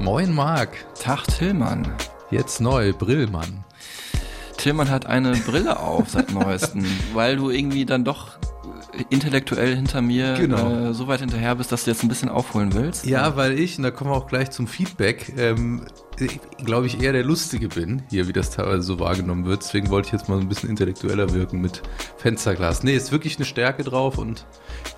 [0.00, 0.70] Moin Marc,
[1.00, 1.86] Tag Tillmann.
[2.30, 3.64] jetzt neu, Brillmann.
[4.56, 8.38] Tillmann hat eine Brille auf seit neuestem, weil du irgendwie dann doch
[9.10, 10.88] intellektuell hinter mir Genau.
[10.90, 13.06] äh, so weit hinterher bist, dass du jetzt ein bisschen aufholen willst.
[13.06, 15.82] Ja, weil ich, und da kommen wir auch gleich zum Feedback, ähm,
[16.64, 19.62] glaube ich, eher der Lustige bin, hier, wie das teilweise so wahrgenommen wird.
[19.62, 21.82] Deswegen wollte ich jetzt mal so ein bisschen intellektueller wirken mit
[22.16, 22.82] Fensterglas.
[22.82, 24.46] Nee, ist wirklich eine Stärke drauf und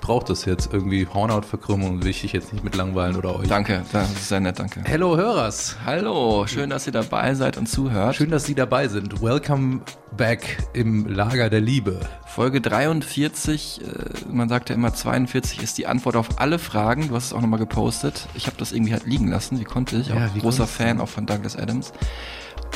[0.00, 1.06] brauche das jetzt irgendwie.
[1.06, 3.48] Hornhautverkrümmung will ich dich jetzt nicht mit langweilen oder euch.
[3.48, 4.82] Danke, das ist sehr nett, danke.
[4.84, 8.16] Hello Hörers, Hallo, schön, dass ihr dabei seid und zuhört.
[8.16, 9.22] schön, dass Sie dabei sind.
[9.22, 9.80] Welcome
[10.16, 12.00] back im Lager der Liebe.
[12.26, 17.08] Folge 43, äh, man sagt ja immer 42 ist die Antwort auf alle Fragen.
[17.08, 18.26] Du hast es auch nochmal gepostet.
[18.34, 20.08] Ich habe das irgendwie halt liegen lassen, wie konnte ich?
[20.08, 20.66] Ja, auch großer?
[20.66, 21.92] Fan auch von Douglas Adams.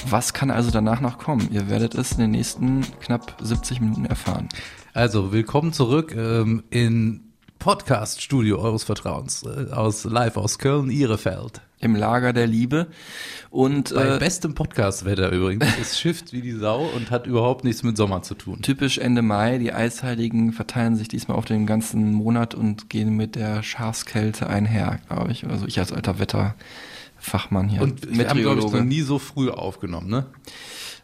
[0.08, 1.48] Was kann also danach noch kommen?
[1.50, 4.48] Ihr werdet es in den nächsten knapp 70 Minuten erfahren.
[4.92, 11.62] Also, willkommen zurück ähm, in Podcast-Studio eures Vertrauens, äh, aus live aus Köln-Ihrefeld.
[11.80, 12.88] Im Lager der Liebe.
[13.50, 15.64] Und Bei äh, bestem Podcast-Wetter übrigens.
[15.80, 18.60] Es schifft wie die Sau und hat überhaupt nichts mit Sommer zu tun.
[18.62, 23.34] typisch Ende Mai, die Eisheiligen verteilen sich diesmal auf den ganzen Monat und gehen mit
[23.34, 25.46] der Schafskälte einher, glaube ich.
[25.46, 26.18] Also ich als alter
[27.24, 27.82] Wetterfachmann hier.
[27.82, 30.26] Und wir haben, glaube ich, noch nie so früh aufgenommen, ne?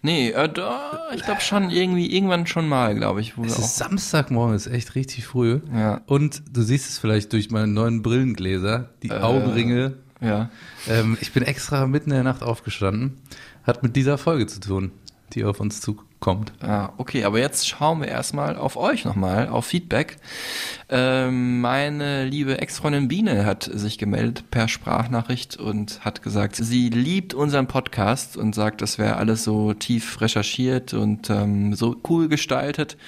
[0.02, 3.34] Nee, äh, da, ich glaube schon irgendwie, irgendwann schon mal, glaube ich.
[3.44, 5.60] Es ist Samstagmorgen, ist echt richtig früh.
[5.74, 6.00] Ja.
[6.06, 9.18] Und du siehst es vielleicht durch meine neuen Brillengläser, die Äh.
[9.18, 9.94] Augenringe.
[10.20, 10.50] ja.
[10.88, 13.18] Ähm, ich bin extra mitten in der Nacht aufgestanden.
[13.64, 14.90] Hat mit dieser Folge zu tun,
[15.34, 16.08] die auf uns zukommt.
[16.60, 20.18] Ah, okay, aber jetzt schauen wir erstmal auf euch nochmal, auf Feedback.
[20.90, 27.32] Ähm, meine liebe Ex-Freundin Biene hat sich gemeldet per Sprachnachricht und hat gesagt, sie liebt
[27.32, 32.98] unseren Podcast und sagt, das wäre alles so tief recherchiert und ähm, so cool gestaltet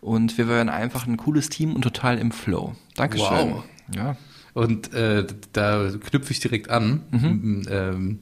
[0.00, 2.76] und wir wären einfach ein cooles Team und total im Flow.
[2.94, 3.54] Dankeschön.
[3.54, 3.64] Wow.
[3.96, 4.16] Ja.
[4.54, 7.02] Und äh, da knüpfe ich direkt an.
[7.10, 7.62] Mhm.
[7.68, 8.18] Ähm,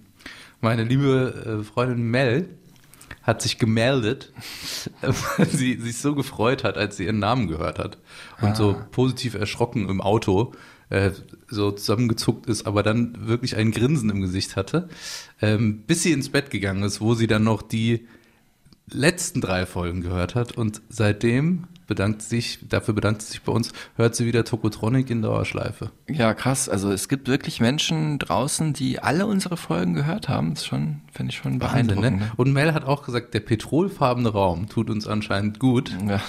[0.60, 2.48] meine liebe äh, Freundin Mel
[3.28, 4.32] hat sich gemeldet,
[5.02, 7.98] weil sie sich so gefreut hat, als sie ihren Namen gehört hat.
[8.40, 8.86] Und so Ah.
[8.90, 10.52] positiv erschrocken im Auto
[10.90, 11.10] äh,
[11.48, 14.88] so zusammengezuckt ist, aber dann wirklich ein Grinsen im Gesicht hatte,
[15.42, 18.06] ähm, bis sie ins Bett gegangen ist, wo sie dann noch die
[18.90, 23.72] letzten drei Folgen gehört hat und seitdem bedankt sich, dafür bedankt sie sich bei uns,
[23.96, 25.90] hört sie wieder Tokotronic in Dauerschleife.
[26.08, 26.68] Ja, krass.
[26.68, 30.50] Also es gibt wirklich Menschen draußen, die alle unsere Folgen gehört haben.
[30.50, 32.20] Das ist schon, finde ich schon Wahnsinn, beeindruckend.
[32.20, 32.32] ne?
[32.36, 35.96] Und Mel hat auch gesagt, der petrolfarbene Raum tut uns anscheinend gut.
[36.00, 36.12] ne?
[36.12, 36.20] Ja.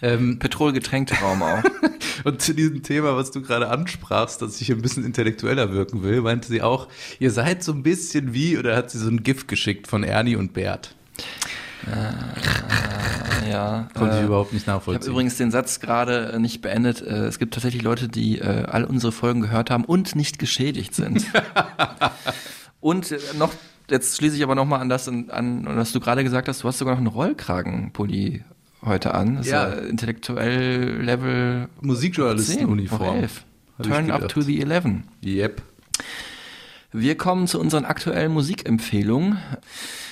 [0.00, 1.62] Ähm, Petrolgetränkte Raum auch.
[2.24, 6.22] und zu diesem Thema, was du gerade ansprachst, dass ich ein bisschen intellektueller wirken will,
[6.22, 9.48] meinte sie auch, ihr seid so ein bisschen wie, oder hat sie so ein Gift
[9.48, 10.94] geschickt von Ernie und Bert.
[13.48, 13.88] Ja.
[13.94, 15.10] Konnte ich äh, überhaupt nicht Ich habe nachvollziehen.
[15.12, 17.00] übrigens den Satz gerade äh, nicht beendet.
[17.02, 20.94] Äh, Es gibt tatsächlich Leute, die äh, alle unsere Folgen gehört haben und nicht geschädigt
[20.94, 21.24] sind.
[22.80, 23.52] und äh, noch,
[23.90, 26.68] jetzt schließe ich aber nochmal an das an, an, was du gerade gesagt hast, du
[26.68, 28.44] hast sogar noch einen Rollkragenpulli
[28.84, 29.36] heute an.
[29.36, 29.64] Das Ja.
[29.64, 33.00] ist ja intellektuell Level 10 Musikjournalistenuniform.
[33.00, 33.44] oder 11.
[33.78, 34.84] Hab ich Turn up to the 11.
[35.24, 35.62] Yep.
[36.92, 39.38] Wir kommen zu unseren aktuellen Musikempfehlungen.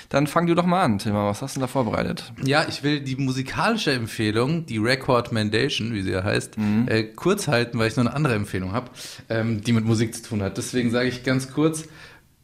[0.08, 1.28] Dann fang du doch mal an, Tilma.
[1.28, 2.32] Was hast du denn da vorbereitet?
[2.44, 6.56] Ja, ich will die musikalische Empfehlung, die Record Mandation, wie sie ja heißt,
[6.86, 8.90] äh, kurz halten, weil ich noch eine andere Empfehlung habe,
[9.28, 10.56] ähm, die mit Musik zu tun hat.
[10.58, 11.84] Deswegen sage ich ganz kurz,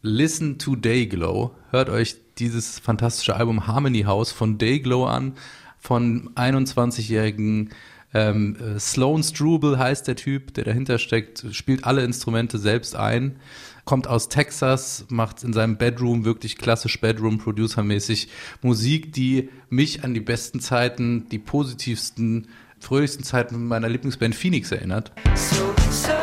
[0.02, 1.52] listen to Dayglow.
[1.70, 5.34] Hört euch dieses fantastische Album Harmony House von Dayglow an,
[5.78, 7.70] von 21-jährigen
[8.14, 13.36] ähm, äh, Sloan Struble heißt der Typ, der dahinter steckt, spielt alle Instrumente selbst ein,
[13.84, 18.28] kommt aus Texas, macht in seinem Bedroom wirklich klassisch Bedroom-Producer-mäßig
[18.62, 22.48] Musik, die mich an die besten Zeiten, die positivsten,
[22.78, 25.12] fröhlichsten Zeiten meiner Lieblingsband Phoenix erinnert.
[25.34, 26.21] So suddenly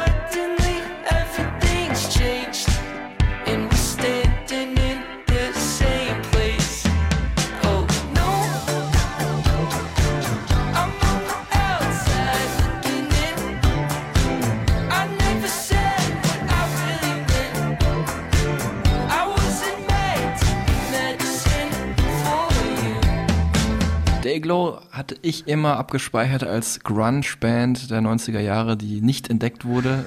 [24.40, 30.06] Dayglow hatte ich immer abgespeichert als Grunge-Band der 90er Jahre, die nicht entdeckt wurde.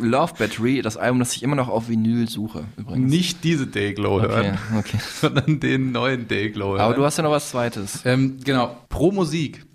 [0.00, 3.10] Love Battery, das Album, das ich immer noch auf Vinyl suche, übrigens.
[3.10, 4.98] Nicht diese Dayglow Okay, hören, okay.
[5.20, 6.80] sondern den neuen Dayglow hören.
[6.80, 8.00] Aber du hast ja noch was Zweites.
[8.06, 9.66] Ähm, genau, Pro Musik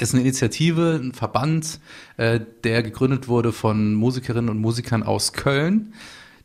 [0.00, 1.78] ist eine Initiative, ein Verband,
[2.16, 5.94] äh, der gegründet wurde von Musikerinnen und Musikern aus Köln,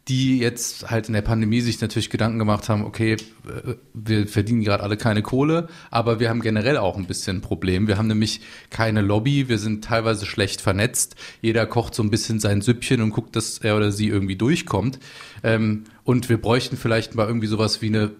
[0.07, 4.63] die jetzt halt in der Pandemie sich natürlich Gedanken gemacht haben, okay, äh, wir verdienen
[4.63, 7.87] gerade alle keine Kohle, aber wir haben generell auch ein bisschen ein Problem.
[7.87, 11.15] Wir haben nämlich keine Lobby, wir sind teilweise schlecht vernetzt.
[11.41, 14.99] Jeder kocht so ein bisschen sein Süppchen und guckt, dass er oder sie irgendwie durchkommt.
[15.41, 18.11] Ähm, und wir bräuchten vielleicht mal irgendwie sowas wie eine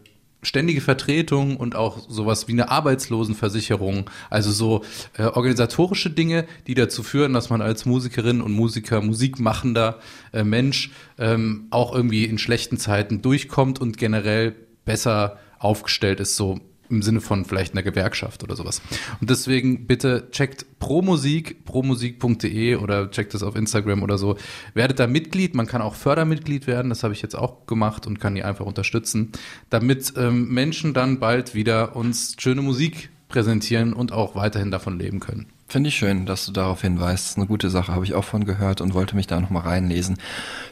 [0.44, 4.84] ständige Vertretung und auch sowas wie eine Arbeitslosenversicherung, also so
[5.18, 10.00] äh, organisatorische Dinge, die dazu führen, dass man als Musikerin und Musiker, musikmachender
[10.32, 14.56] äh, Mensch ähm, auch irgendwie in schlechten Zeiten durchkommt und generell
[14.86, 16.60] besser aufgestellt ist, so
[16.94, 18.82] im Sinne von vielleicht einer Gewerkschaft oder sowas.
[19.20, 24.38] Und deswegen bitte checkt ProMusik, promusik.de oder checkt es auf Instagram oder so.
[24.74, 28.20] Werdet da Mitglied, man kann auch Fördermitglied werden, das habe ich jetzt auch gemacht und
[28.20, 29.32] kann die einfach unterstützen,
[29.70, 35.20] damit ähm, Menschen dann bald wieder uns schöne Musik präsentieren und auch weiterhin davon leben
[35.20, 35.53] können.
[35.68, 37.38] Finde ich schön, dass du darauf hinweist.
[37.38, 40.18] Eine gute Sache, habe ich auch von gehört und wollte mich da nochmal reinlesen.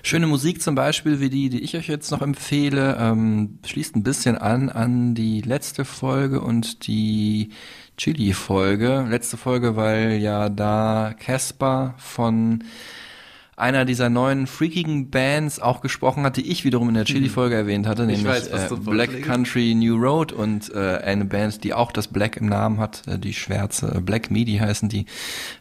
[0.04, 4.04] Schöne Musik zum Beispiel, wie die, die ich euch jetzt noch empfehle, ähm, schließt ein
[4.04, 7.50] bisschen an an die letzte Folge und die
[7.98, 9.08] Chili-Folge.
[9.10, 12.64] Letzte Folge, weil ja da Casper von
[13.62, 17.86] einer dieser neuen freakigen Bands auch gesprochen hat, die ich wiederum in der Chili-Folge erwähnt
[17.86, 19.22] hatte, nämlich weiß, äh, Black.
[19.22, 23.20] Country New Road und äh, eine Band, die auch das Black im Namen hat, äh,
[23.20, 25.06] die Schwärze, äh, Black Midi heißen die,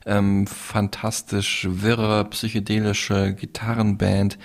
[0.06, 4.38] ähm, fantastisch wirre, psychedelische Gitarrenband,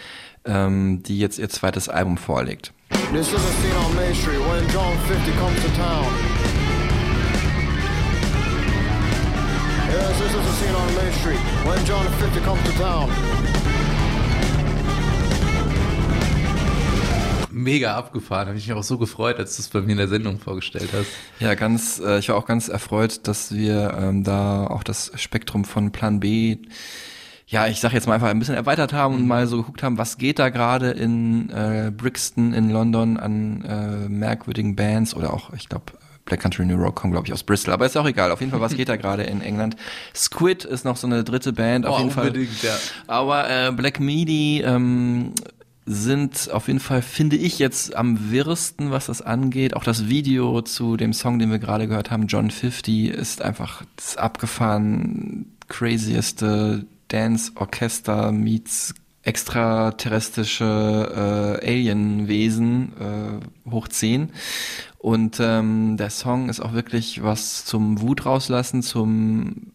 [0.44, 2.74] ähm, die jetzt ihr zweites Album vorlegt.
[3.14, 6.06] This is a scene on Main Street when John 50 comes to town.
[9.90, 13.45] Yes, this is a scene on Main Street when John 50 comes to town.
[17.58, 20.10] Mega abgefahren, habe ich mich auch so gefreut, als du es bei mir in der
[20.10, 21.08] Sendung vorgestellt hast.
[21.40, 25.64] Ja, ganz, äh, ich war auch ganz erfreut, dass wir ähm, da auch das Spektrum
[25.64, 26.58] von Plan B,
[27.48, 29.98] ja, ich sag jetzt mal einfach ein bisschen erweitert haben und mal so geguckt haben,
[29.98, 35.54] was geht da gerade in äh, Brixton in London an äh, merkwürdigen Bands oder auch,
[35.54, 35.86] ich glaube,
[36.26, 37.72] Black Country New Rock kommen, glaube ich, aus Bristol.
[37.72, 38.32] Aber ist auch egal.
[38.32, 39.76] Auf jeden Fall, was geht da gerade in England?
[40.16, 41.86] Squid ist noch so eine dritte Band.
[41.86, 42.36] Auf Oh, jeden Fall.
[42.64, 42.76] ja.
[43.06, 45.34] Aber äh, Black Midi ähm,
[45.86, 49.76] sind auf jeden Fall, finde ich, jetzt am wirresten, was das angeht.
[49.76, 53.84] Auch das Video zu dem Song, den wir gerade gehört haben, John 50, ist einfach
[53.96, 64.30] das abgefahren crazieste Dance-Orchester meets extraterrestrische äh, Alienwesen äh, hoch 10.
[65.00, 69.72] Und ähm, der Song ist auch wirklich was zum Wut rauslassen, zum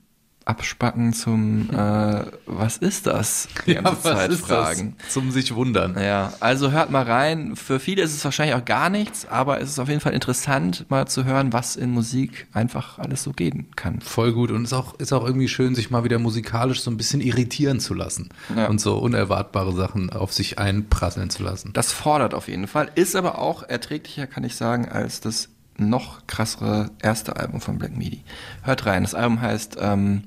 [0.50, 3.48] Abspacken, zum äh, was ist das?
[3.66, 4.96] Die ganze Zeit fragen.
[4.98, 5.10] das?
[5.12, 5.96] Zum sich wundern.
[5.96, 7.54] Ja, also hört mal rein.
[7.54, 10.86] Für viele ist es wahrscheinlich auch gar nichts, aber es ist auf jeden Fall interessant,
[10.88, 14.00] mal zu hören, was in Musik einfach alles so gehen kann.
[14.00, 16.96] Voll gut und ist auch, ist auch irgendwie schön, sich mal wieder musikalisch so ein
[16.96, 18.66] bisschen irritieren zu lassen Ja.
[18.66, 21.70] und so unerwartbare Sachen auf sich einprasseln zu lassen.
[21.74, 25.48] Das fordert auf jeden Fall, ist aber auch erträglicher, kann ich sagen, als das
[25.88, 28.22] noch krassere erste Album von Black Midi.
[28.62, 30.24] Hört rein, das Album heißt ähm,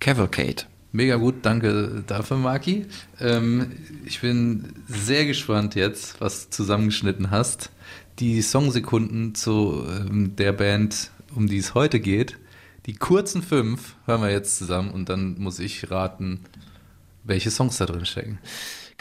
[0.00, 0.64] Cavalcade.
[0.94, 2.86] Mega gut, danke dafür, Maki.
[3.18, 3.72] Ähm,
[4.04, 7.70] ich bin sehr gespannt jetzt, was du zusammengeschnitten hast.
[8.18, 12.36] Die Songsekunden zu ähm, der Band, um die es heute geht,
[12.84, 16.40] die kurzen fünf, hören wir jetzt zusammen und dann muss ich raten,
[17.24, 18.38] welche Songs da drin stecken.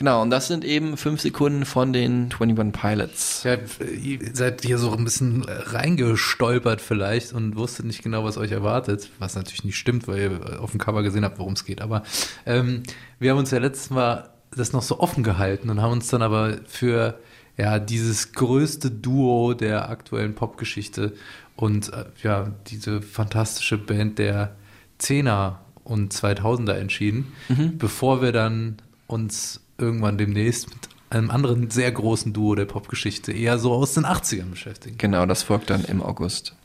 [0.01, 3.43] Genau, und das sind eben fünf Sekunden von den 21 Pilots.
[3.43, 3.57] Ja,
[4.01, 9.11] ihr seid hier so ein bisschen reingestolpert vielleicht und wusstet nicht genau, was euch erwartet,
[9.19, 11.81] was natürlich nicht stimmt, weil ihr auf dem Cover gesehen habt, worum es geht.
[11.83, 12.01] Aber
[12.47, 12.81] ähm,
[13.19, 16.23] wir haben uns ja letztes Mal das noch so offen gehalten und haben uns dann
[16.23, 17.19] aber für
[17.55, 21.13] ja dieses größte Duo der aktuellen Popgeschichte
[21.55, 24.55] und äh, ja diese fantastische Band der
[24.99, 27.33] 10er und 2000er entschieden,
[27.77, 33.59] bevor wir dann uns irgendwann demnächst mit einem anderen sehr großen Duo der Popgeschichte eher
[33.59, 34.97] so aus den 80ern beschäftigen.
[34.97, 36.55] Genau, das folgt dann im August.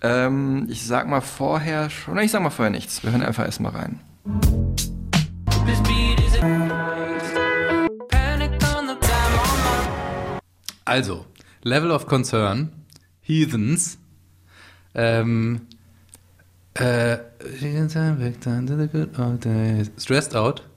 [0.00, 3.02] Ähm, ich sag mal vorher schon, nein, ich sag mal vorher nichts.
[3.02, 4.00] Wir hören einfach erstmal rein.
[10.84, 11.26] Also,
[11.62, 12.72] Level of Concern,
[13.20, 13.98] Heathens,
[14.94, 15.62] ähm,
[16.74, 17.18] äh,
[19.98, 20.67] Stressed Out,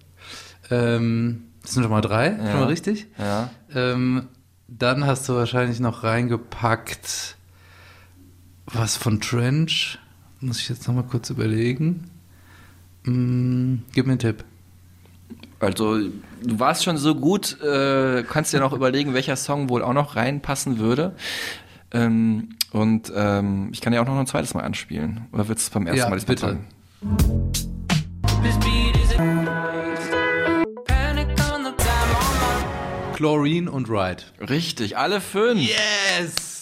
[0.71, 3.07] ähm, das sind schon mal drei, schon mal richtig.
[3.17, 3.49] Ja.
[3.73, 4.27] Ähm,
[4.67, 7.35] dann hast du wahrscheinlich noch reingepackt
[8.73, 9.99] was von Trench.
[10.39, 12.09] Muss ich jetzt nochmal kurz überlegen.
[13.03, 14.43] Mm, gib mir einen Tipp.
[15.59, 19.93] Also, du warst schon so gut, äh, kannst dir noch überlegen, welcher Song wohl auch
[19.93, 21.15] noch reinpassen würde.
[21.91, 25.27] Ähm, und ähm, ich kann ja auch noch ein zweites Mal anspielen.
[25.31, 26.47] Oder willst du es beim ersten Ja, Mal diesmal bitte.
[26.47, 26.67] sagen?
[33.25, 34.23] Chlorine und Ride.
[34.49, 35.61] Richtig, alle fünf.
[35.61, 36.59] Yes!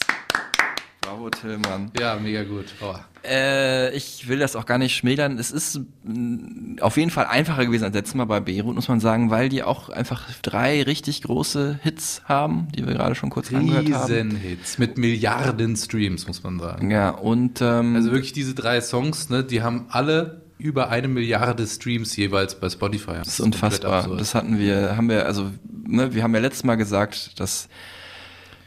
[0.99, 1.89] Bravo, Tillmann.
[1.97, 2.65] Ja, mega gut.
[2.81, 2.95] Oh.
[3.25, 5.39] Äh, ich will das auch gar nicht schmälern.
[5.39, 8.99] Es ist mh, auf jeden Fall einfacher gewesen als letztes Mal bei Beirut, muss man
[8.99, 13.53] sagen, weil die auch einfach drei richtig große Hits haben, die wir gerade schon kurz
[13.53, 14.11] angehört haben.
[14.11, 16.91] Riesenhits mit Milliarden Streams, muss man sagen.
[16.91, 21.65] Ja, und ähm, Also wirklich diese drei Songs, ne, die haben alle über eine Milliarde
[21.65, 23.13] Streams jeweils bei Spotify.
[23.13, 24.15] Das, ist unfassbar.
[24.17, 25.49] Das hatten wir, haben wir, also,
[25.87, 27.69] ne, wir haben ja letztes Mal gesagt, dass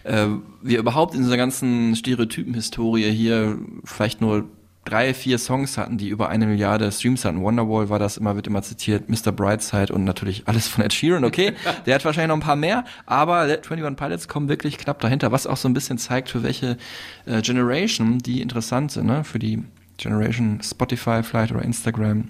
[0.04, 0.26] äh,
[0.62, 4.48] wir überhaupt in dieser ganzen Stereotypen-Historie hier vielleicht nur
[4.86, 7.42] drei, vier Songs hatten, die über eine Milliarde Streams hatten.
[7.42, 9.30] Wonderwall war das immer, wird immer zitiert, Mr.
[9.30, 11.52] Brightside und natürlich alles von Ed Sheeran, okay.
[11.86, 15.46] Der hat wahrscheinlich noch ein paar mehr, aber 21 Pilots kommen wirklich knapp dahinter, was
[15.46, 16.78] auch so ein bisschen zeigt, für welche
[17.26, 19.24] äh, Generation die interessant sind, ne?
[19.24, 19.62] Für die
[20.02, 22.28] Generation Spotify vielleicht oder Instagram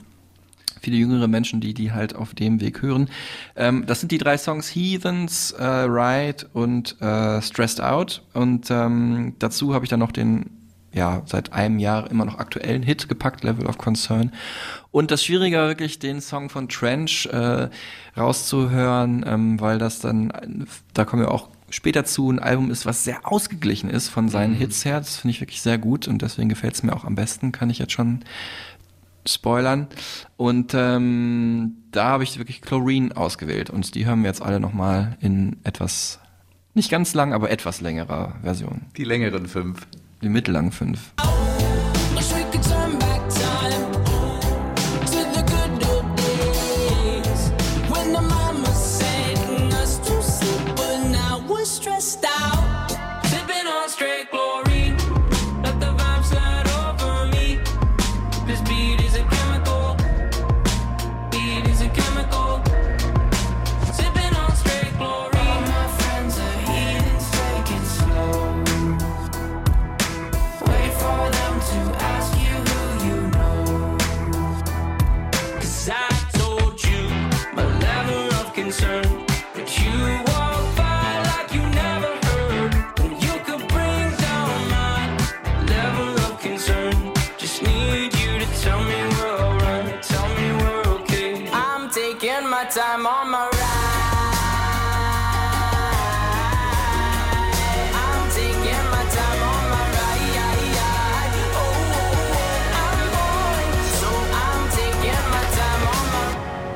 [0.82, 3.08] viele jüngere Menschen, die die halt auf dem Weg hören.
[3.56, 8.22] Ähm, das sind die drei Songs Heathens, äh, Ride und äh, Stressed Out.
[8.34, 10.50] Und ähm, dazu habe ich dann noch den,
[10.92, 14.32] ja, seit einem Jahr immer noch aktuellen Hit gepackt, Level of Concern.
[14.90, 17.68] Und das Schwierige war wirklich, den Song von Trench äh,
[18.16, 23.04] rauszuhören, ähm, weil das dann, da kommen wir auch später zu, ein Album ist, was
[23.04, 24.98] sehr ausgeglichen ist von seinen Hits her.
[24.98, 27.70] Das finde ich wirklich sehr gut und deswegen gefällt es mir auch am besten, kann
[27.70, 28.20] ich jetzt schon
[29.26, 29.88] spoilern.
[30.36, 35.16] Und ähm, da habe ich wirklich Chlorine ausgewählt und die hören wir jetzt alle nochmal
[35.20, 36.20] in etwas,
[36.74, 38.82] nicht ganz lang, aber etwas längerer Version.
[38.96, 39.86] Die längeren fünf.
[40.22, 41.12] Die mittellangen fünf.
[41.18, 41.41] Wish
[92.74, 93.92] time on my ride.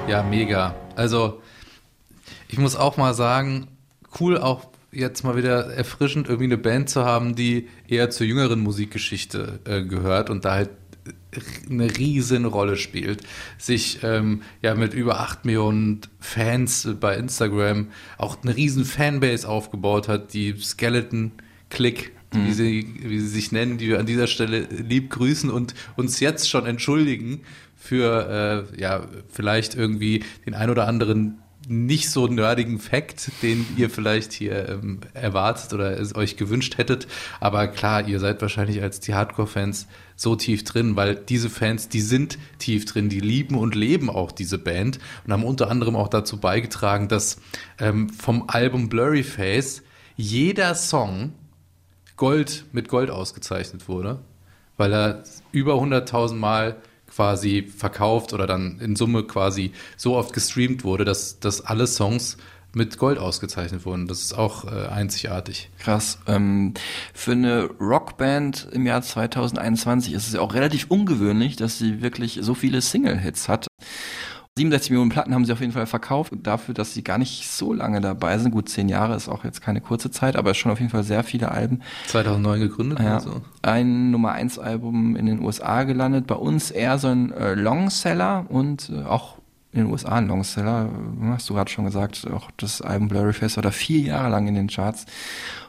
[0.06, 0.74] Ja, mega.
[0.94, 1.42] Also,
[2.46, 3.66] ich muss auch mal sagen,
[4.20, 8.60] cool auch jetzt mal wieder erfrischend irgendwie eine Band zu haben, die eher zur jüngeren
[8.60, 10.70] Musikgeschichte äh, gehört und da halt
[11.68, 13.22] eine riesen Rolle spielt,
[13.58, 20.08] sich ähm, ja mit über 8 Millionen Fans bei Instagram auch eine riesen Fanbase aufgebaut
[20.08, 21.32] hat, die Skeleton
[21.70, 25.75] Click, wie, sie, wie sie sich nennen, die wir an dieser Stelle lieb grüßen und
[25.96, 27.40] uns jetzt schon entschuldigen
[27.76, 33.90] für äh, ja vielleicht irgendwie den ein oder anderen nicht so nerdigen Fact, den ihr
[33.90, 37.08] vielleicht hier ähm, erwartet oder es euch gewünscht hättet.
[37.40, 42.00] Aber klar, ihr seid wahrscheinlich als die Hardcore-Fans so tief drin, weil diese Fans, die
[42.00, 46.08] sind tief drin, die lieben und leben auch diese Band und haben unter anderem auch
[46.08, 47.38] dazu beigetragen, dass
[47.78, 49.82] ähm, vom Album Blurry Face
[50.16, 51.32] jeder Song
[52.16, 54.20] Gold mit Gold ausgezeichnet wurde,
[54.78, 56.76] weil er über 100.000 Mal
[57.08, 62.37] quasi verkauft oder dann in Summe quasi so oft gestreamt wurde, dass, dass alle Songs
[62.76, 64.06] mit Gold ausgezeichnet wurden.
[64.06, 65.71] Das ist auch äh, einzigartig.
[65.78, 66.18] Krass.
[66.26, 66.75] Ähm,
[67.14, 72.38] für eine Rockband im Jahr 2021 ist es ja auch relativ ungewöhnlich, dass sie wirklich
[72.42, 73.66] so viele Single-Hits hat.
[74.59, 76.33] 67 Millionen Platten haben sie auf jeden Fall verkauft.
[76.42, 78.50] Dafür, dass sie gar nicht so lange dabei sind.
[78.52, 81.25] Gut, zehn Jahre ist auch jetzt keine kurze Zeit, aber schon auf jeden Fall sehr
[81.25, 81.80] viele Alben.
[82.09, 83.42] 2009 gegründet Ja, und so.
[83.62, 86.26] ein Nummer 1 Album in den USA gelandet.
[86.26, 89.37] Bei uns eher so ein äh, Longseller und äh, auch
[89.73, 90.90] in den USA ein Longseller.
[91.25, 94.46] Hast du gerade schon gesagt, auch das Album Blurry Face war da vier Jahre lang
[94.46, 95.06] in den Charts.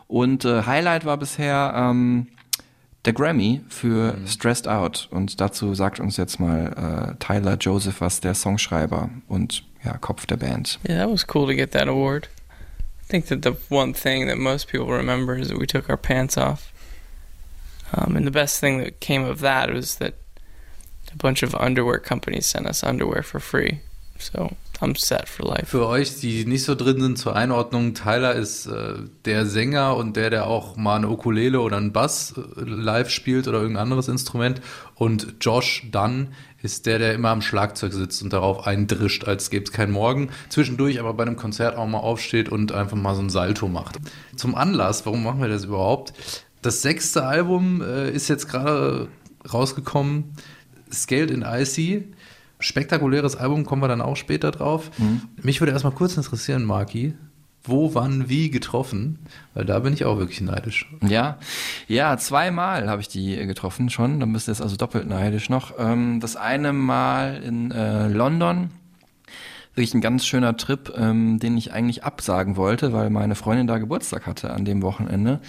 [0.08, 2.28] Und äh, Highlight war bisher ähm,
[3.06, 5.08] der Grammy für Stressed Out.
[5.12, 10.26] Und dazu sagt uns jetzt mal äh, Tyler Joseph was, der Songschreiber und ja, Kopf
[10.26, 10.80] der Band.
[10.88, 12.30] Yeah, that was cool to get that award.
[13.02, 15.98] I think that the one thing that most people remember is that we took our
[15.98, 16.74] pants off.
[17.94, 20.16] Um, and the best thing that came of that was that
[21.14, 23.80] a bunch of underwear companies sent us underwear for free.
[24.20, 25.66] So I'm set for life.
[25.66, 28.94] Für euch, die nicht so drin sind zur Einordnung, Tyler ist äh,
[29.26, 33.48] der Sänger und der, der auch mal eine Ukulele oder einen Bass äh, live spielt
[33.48, 34.62] oder irgendein anderes Instrument.
[34.96, 36.30] Und Josh Dunn
[36.62, 40.30] ist der, der immer am Schlagzeug sitzt und darauf eindrischt, als gäbe es keinen Morgen.
[40.50, 43.98] Zwischendurch aber bei einem Konzert auch mal aufsteht und einfach mal so ein Salto macht.
[44.36, 46.14] Zum Anlass, warum machen wir das überhaupt?
[46.62, 49.08] Das sechste Album äh, ist jetzt gerade
[49.52, 50.36] rausgekommen.
[50.92, 52.14] Scaled in Icy.
[52.60, 54.92] Spektakuläres Album, kommen wir dann auch später drauf.
[55.42, 57.14] Mich würde erstmal kurz interessieren, Marki,
[57.68, 59.20] wo, wann, wie getroffen?
[59.54, 60.90] Weil da bin ich auch wirklich neidisch.
[61.06, 61.38] Ja,
[61.88, 64.20] ja, zweimal habe ich die getroffen schon.
[64.20, 65.74] Dann bist du jetzt also doppelt neidisch noch.
[65.78, 68.72] Ähm, das eine Mal in äh, London.
[69.76, 73.78] Wirklich ein ganz schöner Trip, ähm, den ich eigentlich absagen wollte, weil meine Freundin da
[73.78, 75.40] Geburtstag hatte an dem Wochenende.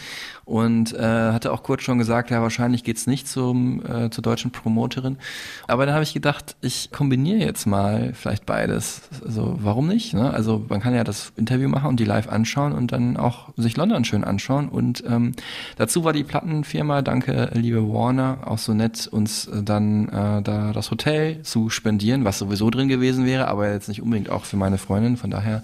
[0.49, 4.51] Und äh, hatte auch kurz schon gesagt, ja, wahrscheinlich geht's nicht zum, äh, zur deutschen
[4.51, 5.19] Promoterin.
[5.67, 9.03] Aber dann habe ich gedacht, ich kombiniere jetzt mal vielleicht beides.
[9.23, 10.15] Also warum nicht?
[10.15, 10.33] Ne?
[10.33, 13.77] Also man kann ja das Interview machen und die live anschauen und dann auch sich
[13.77, 14.71] London schön anschauen.
[14.71, 15.33] Und ähm,
[15.77, 20.91] dazu war die Plattenfirma, danke liebe Warner, auch so nett, uns dann äh, da das
[20.91, 24.79] Hotel zu spendieren, was sowieso drin gewesen wäre, aber jetzt nicht unbedingt auch für meine
[24.79, 25.19] Freundin.
[25.19, 25.63] Von daher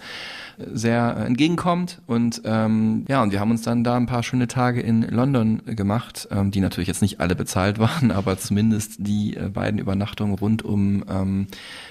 [0.58, 2.00] sehr äh, entgegenkommt.
[2.06, 5.62] Und ähm, ja, und wir haben uns dann da ein paar schöne Tage in London
[5.66, 10.34] gemacht, ähm, die natürlich jetzt nicht alle bezahlt waren, aber zumindest die äh, beiden Übernachtungen
[10.34, 11.46] rund um ähm,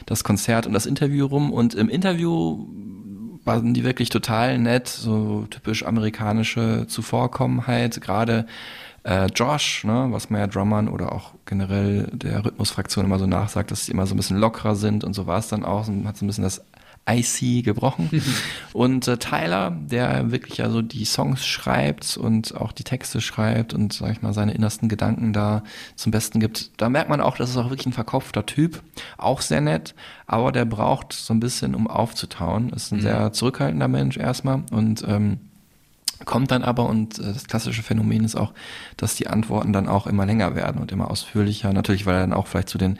[0.05, 1.51] das Konzert und das Interview rum.
[1.51, 2.67] Und im Interview
[3.45, 8.45] waren die wirklich total nett, so typisch amerikanische Zuvorkommenheit, gerade
[9.03, 13.71] äh, Josh, ne, was man ja Drummern oder auch generell der Rhythmusfraktion immer so nachsagt,
[13.71, 16.07] dass sie immer so ein bisschen lockerer sind und so war es dann auch, und
[16.07, 16.63] hat so ein bisschen das
[17.09, 18.09] IC gebrochen.
[18.71, 23.73] und äh, Tyler, der wirklich ja so die Songs schreibt und auch die Texte schreibt
[23.73, 25.63] und, sag ich mal, seine innersten Gedanken da
[25.95, 28.81] zum Besten gibt, da merkt man auch, das ist auch wirklich ein verkopfter Typ.
[29.17, 29.95] Auch sehr nett,
[30.27, 32.69] aber der braucht so ein bisschen, um aufzutauen.
[32.69, 33.01] Ist ein Mhm.
[33.01, 35.39] sehr zurückhaltender Mensch erstmal und ähm,
[36.25, 38.53] kommt dann aber und äh, das klassische Phänomen ist auch,
[38.95, 41.73] dass die Antworten dann auch immer länger werden und immer ausführlicher.
[41.73, 42.97] Natürlich, weil er dann auch vielleicht zu den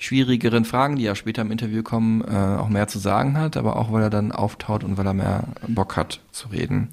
[0.00, 3.76] schwierigeren Fragen, die ja später im Interview kommen, äh, auch mehr zu sagen hat, aber
[3.76, 6.88] auch weil er dann auftaut und weil er mehr Bock hat zu reden.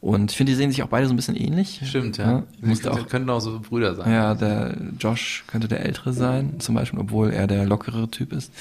[0.00, 1.80] Und ich finde, die sehen sich auch beide so ein bisschen ähnlich.
[1.84, 2.44] Stimmt, ja.
[2.60, 4.10] Musste Die auch, könnten auch so Brüder sein.
[4.12, 8.52] ja, der Josh könnte der Ältere sein, zum Beispiel, obwohl er der lockere Typ ist.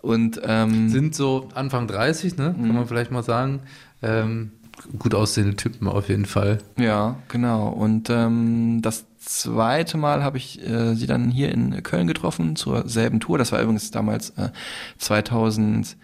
[0.00, 2.54] Und ähm, Sind so Anfang 30, ne?
[2.58, 3.60] Kann man vielleicht mal sagen.
[4.02, 4.52] Ähm,
[4.98, 6.56] gut aussehende Typen auf jeden Fall.
[6.78, 7.68] Ja, genau.
[7.68, 12.88] Und ähm, das zweite Mal habe ich äh, sie dann hier in Köln getroffen zur
[12.88, 13.38] selben Tour.
[13.38, 14.50] Das war übrigens damals äh,
[14.98, 15.96] 2018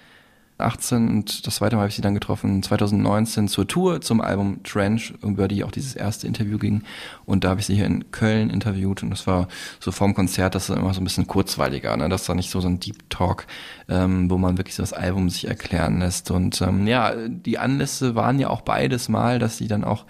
[1.08, 5.12] und das zweite Mal habe ich sie dann getroffen 2019 zur Tour zum Album Trench,
[5.22, 6.82] über die auch dieses erste Interview ging.
[7.24, 9.48] Und da habe ich sie hier in Köln interviewt und das war
[9.80, 12.08] so vorm Konzert, das ist immer so ein bisschen kurzweiliger, ne?
[12.08, 13.46] Das war nicht so so ein Deep Talk,
[13.88, 16.30] ähm, wo man wirklich so das Album sich erklären lässt.
[16.30, 20.04] Und ähm, ja, die Anlässe waren ja auch beides Mal, dass sie dann auch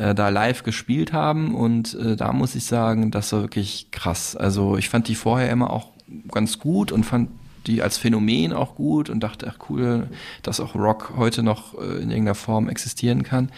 [0.00, 4.34] äh, da live gespielt haben und äh, da muss ich sagen, das war wirklich krass.
[4.34, 5.88] Also ich fand die vorher immer auch
[6.32, 7.28] ganz gut und fand
[7.66, 10.08] die als Phänomen auch gut und dachte, ach cool,
[10.42, 13.50] dass auch Rock heute noch äh, in irgendeiner Form existieren kann.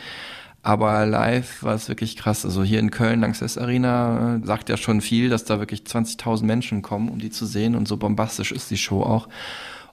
[0.64, 2.44] Aber live war es wirklich krass.
[2.44, 6.44] Also hier in Köln, Lanxess Arena, äh, sagt ja schon viel, dass da wirklich 20.000
[6.44, 7.76] Menschen kommen, um die zu sehen.
[7.76, 9.28] Und so bombastisch ist die Show auch.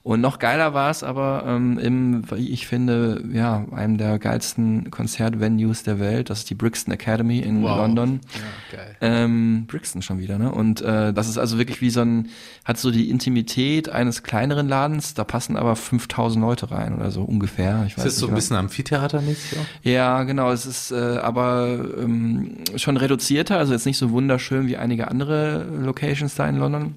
[0.02, 4.90] Und noch geiler war es aber ähm, im, wie ich finde, ja, einem der geilsten
[4.90, 6.30] Konzertvenues der Welt.
[6.30, 7.76] Das ist die Brixton Academy in Wow.
[7.76, 8.20] London.
[8.32, 8.96] Ja, geil.
[9.02, 10.52] Ähm, Brixton schon wieder, ne?
[10.52, 12.28] Und äh, das ist also wirklich wie so ein,
[12.64, 17.22] hat so die Intimität eines kleineren Ladens, da passen aber 5000 Leute rein oder so
[17.22, 17.84] ungefähr.
[17.86, 20.50] Ich weiß Ist das so ein nicht bisschen Amphitheater-mäßig ja, genau.
[20.50, 25.64] Es ist äh, aber ähm, schon reduzierter, also jetzt nicht so wunderschön wie einige andere
[25.64, 26.94] Locations da in London.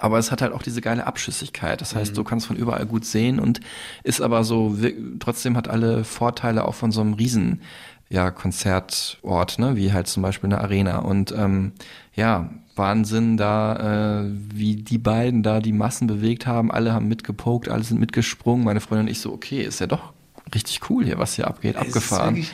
[0.00, 1.80] Aber es hat halt auch diese geile Abschüssigkeit.
[1.80, 3.60] Das heißt, du kannst von überall gut sehen und
[4.02, 4.76] ist aber so,
[5.18, 7.60] trotzdem hat alle Vorteile auch von so einem riesen
[8.08, 10.98] ja, Konzertort, ne, wie halt zum Beispiel eine Arena.
[10.98, 11.72] Und ähm,
[12.14, 16.72] ja, Wahnsinn da, äh, wie die beiden da die Massen bewegt haben.
[16.72, 18.64] Alle haben mitgepokt, alle sind mitgesprungen.
[18.64, 20.12] Meine Freundin und ich so, okay, ist ja doch
[20.54, 22.44] richtig cool hier, was hier abgeht, Es abgefahren.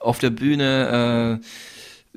[0.00, 1.44] Auf der Bühne, äh,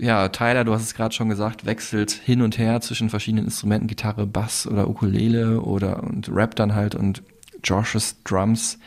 [0.01, 3.87] ja, Tyler, du hast es gerade schon gesagt, wechselt hin und her zwischen verschiedenen Instrumenten,
[3.87, 7.21] Gitarre, Bass oder Ukulele oder und Rap dann halt und
[7.63, 8.79] Josh's Drums,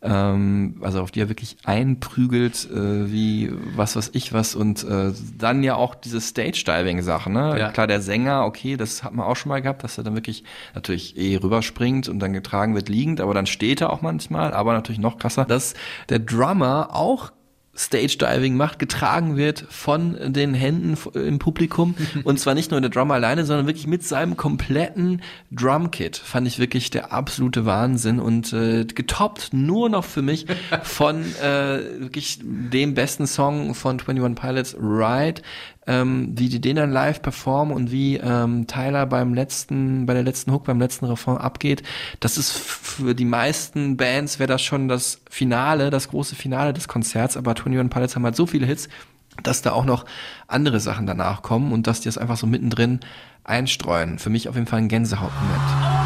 [0.00, 5.12] ähm, also auf die er wirklich einprügelt, äh, wie was weiß ich was und äh,
[5.36, 7.58] dann ja auch diese Stage-Diving-Sachen, ne?
[7.58, 7.70] Ja.
[7.70, 10.42] Klar, der Sänger, okay, das hat man auch schon mal gehabt, dass er dann wirklich
[10.74, 14.72] natürlich eh rüberspringt und dann getragen wird liegend, aber dann steht er auch manchmal, aber
[14.72, 15.74] natürlich noch krasser, dass
[16.08, 17.30] der Drummer auch
[17.74, 22.90] Stage Diving macht, getragen wird von den Händen im Publikum und zwar nicht nur der
[22.90, 26.18] Drummer alleine, sondern wirklich mit seinem kompletten Drumkit.
[26.18, 30.46] Fand ich wirklich der absolute Wahnsinn und äh, getoppt nur noch für mich
[30.82, 35.40] von äh, wirklich dem besten Song von 21 Pilots, Ride,
[35.86, 40.22] ähm, wie die den dann live performen und wie ähm, Tyler beim letzten, bei der
[40.22, 41.82] letzten Hook, beim letzten Refrain abgeht.
[42.20, 46.88] Das ist für die meisten Bands wäre das schon das Finale, das große Finale des
[46.88, 48.88] Konzerts, aber 21 Pilots haben halt so viele Hits,
[49.42, 50.04] dass da auch noch
[50.46, 53.00] andere Sachen danach kommen und dass die das einfach so mittendrin
[53.44, 54.18] einstreuen.
[54.18, 56.01] Für mich auf jeden Fall ein Gänsehautmoment.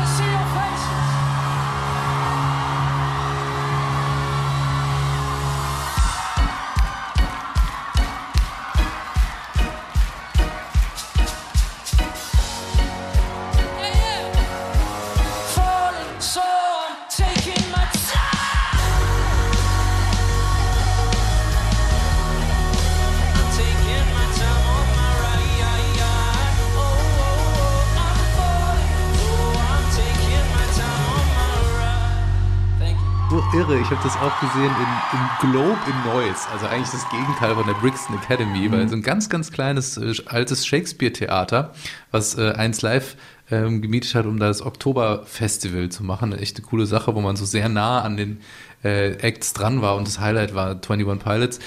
[33.68, 37.54] Irre, ich habe das auch gesehen in, im Globe in Neuss, also eigentlich das Gegenteil
[37.54, 41.72] von der Brixton Academy, weil so ein ganz, ganz kleines äh, altes Shakespeare-Theater,
[42.10, 43.16] was äh, eins live
[43.50, 46.32] ähm, gemietet hat, um das Oktober-Festival zu machen.
[46.32, 48.40] Echt eine coole Sache, wo man so sehr nah an den
[48.84, 49.96] äh, Acts dran war.
[49.96, 51.58] Und das Highlight war 21 Pilots.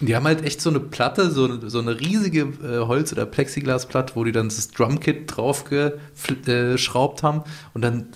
[0.00, 4.16] Die haben halt echt so eine Platte, so, so eine riesige äh, Holz- oder Plexiglasplatte,
[4.16, 7.42] wo die dann das Drumkit drauf geschraubt haben.
[7.72, 8.08] Und dann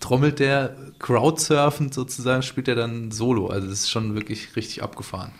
[0.00, 3.48] trommelt der crowdsurfend sozusagen, spielt er dann Solo.
[3.48, 5.32] Also das ist schon wirklich richtig abgefahren.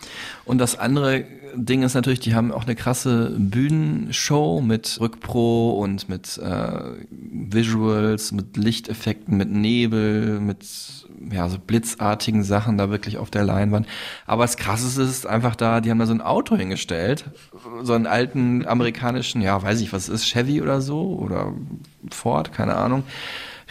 [0.45, 6.09] Und das andere Ding ist natürlich, die haben auch eine krasse Bühnenshow mit Rückpro und
[6.09, 10.65] mit äh, Visuals, mit Lichteffekten, mit Nebel, mit
[11.31, 13.87] ja, so blitzartigen Sachen da wirklich auf der Leinwand.
[14.27, 17.25] Aber das Krasseste ist einfach da, die haben da so ein Auto hingestellt,
[17.83, 21.53] so einen alten amerikanischen, ja, weiß ich, was es ist, Chevy oder so oder
[22.11, 23.05] Ford, keine Ahnung.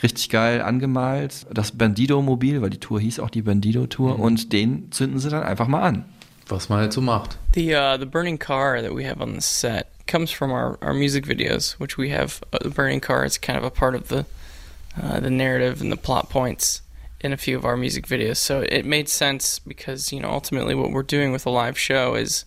[0.05, 1.47] Richtig geil angemalt.
[1.51, 5.67] Das Bandido-Mobil, weil die Tour hieß auch die Bandido-Tour und den zünden sie dann einfach
[5.67, 6.05] mal an.
[6.47, 7.39] Was man halt so macht.
[7.55, 10.93] The uh, the burning car that we have on the set comes from our, our
[10.93, 12.43] music videos, which we have.
[12.53, 14.27] Uh, the burning car is kind of a part of the
[15.01, 16.83] uh, the narrative and the plot points
[17.19, 18.37] in a few of our music videos.
[18.37, 22.13] So it made sense because you know ultimately what we're doing with a live show
[22.13, 22.45] is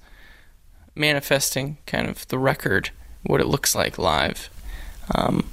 [0.94, 2.90] manifesting kind of the record,
[3.24, 4.48] what it looks like live.
[5.12, 5.50] Um,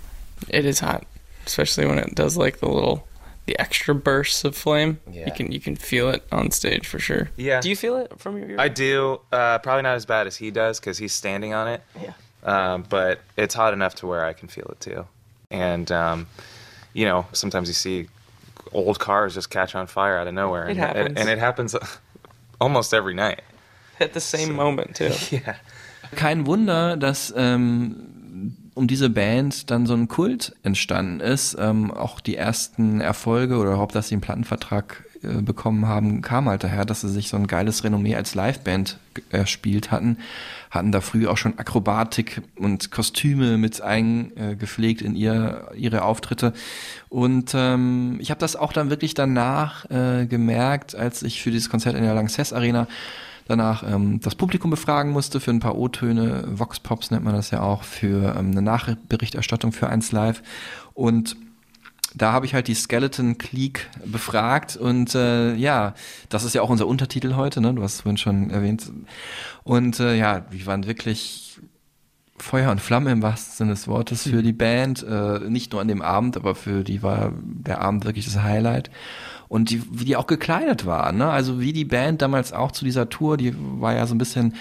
[0.50, 1.04] it is hot,
[1.46, 3.08] especially when it does like the little
[3.46, 5.00] the extra bursts of flame.
[5.12, 5.26] Yeah.
[5.28, 7.30] You can you can feel it on stage for sure.
[7.38, 7.62] Yeah.
[7.62, 8.52] Do you feel it from your?
[8.52, 8.56] Ear?
[8.60, 9.22] I do.
[9.32, 11.82] Uh, probably not as bad as he does because he's standing on it.
[12.02, 12.14] Yeah.
[12.44, 15.06] Um, but it's hot enough to where I can feel it too.
[15.52, 16.28] And um,
[16.94, 18.08] you know, sometimes you see
[18.72, 20.66] old cars just catch on fire out of nowhere.
[20.66, 21.18] It and, happens.
[21.18, 21.76] and it happens
[22.62, 23.42] almost every night.
[24.00, 25.12] At the same moment too.
[25.32, 25.56] Yeah.
[26.16, 28.15] Kein Wunder, dass ähm,
[28.76, 31.58] um diese Band dann so ein Kult entstanden ist.
[31.60, 36.50] Ähm, auch die ersten Erfolge oder überhaupt, dass sie einen Plattenvertrag äh, bekommen haben, kam
[36.50, 40.18] halt daher, dass sie sich so ein geiles Renommee als Liveband erspielt hatten.
[40.70, 46.52] Hatten da früh auch schon Akrobatik und Kostüme mit eingepflegt in ihr, ihre Auftritte.
[47.08, 51.70] Und ähm, ich habe das auch dann wirklich danach äh, gemerkt, als ich für dieses
[51.70, 52.88] Konzert in der Lanxess Arena
[53.48, 57.52] danach ähm, das Publikum befragen musste für ein paar O-Töne, Vox Pops nennt man das
[57.52, 60.42] ja auch, für ähm, eine Nachberichterstattung für eins Live.
[60.94, 61.38] Und
[62.16, 65.94] da habe ich halt die Skeleton Clique befragt und äh, ja,
[66.30, 67.74] das ist ja auch unser Untertitel heute, ne?
[67.74, 68.90] Du hast es vorhin schon erwähnt.
[69.64, 71.60] Und äh, ja, die waren wirklich
[72.38, 75.88] Feuer und Flamme im wahrsten Sinne des Wortes für die Band, äh, nicht nur an
[75.88, 78.90] dem Abend, aber für die war der Abend wirklich das Highlight.
[79.48, 81.30] Und die, wie die auch gekleidet waren, ne?
[81.30, 84.56] Also wie die Band damals auch zu dieser Tour, die war ja so ein bisschen,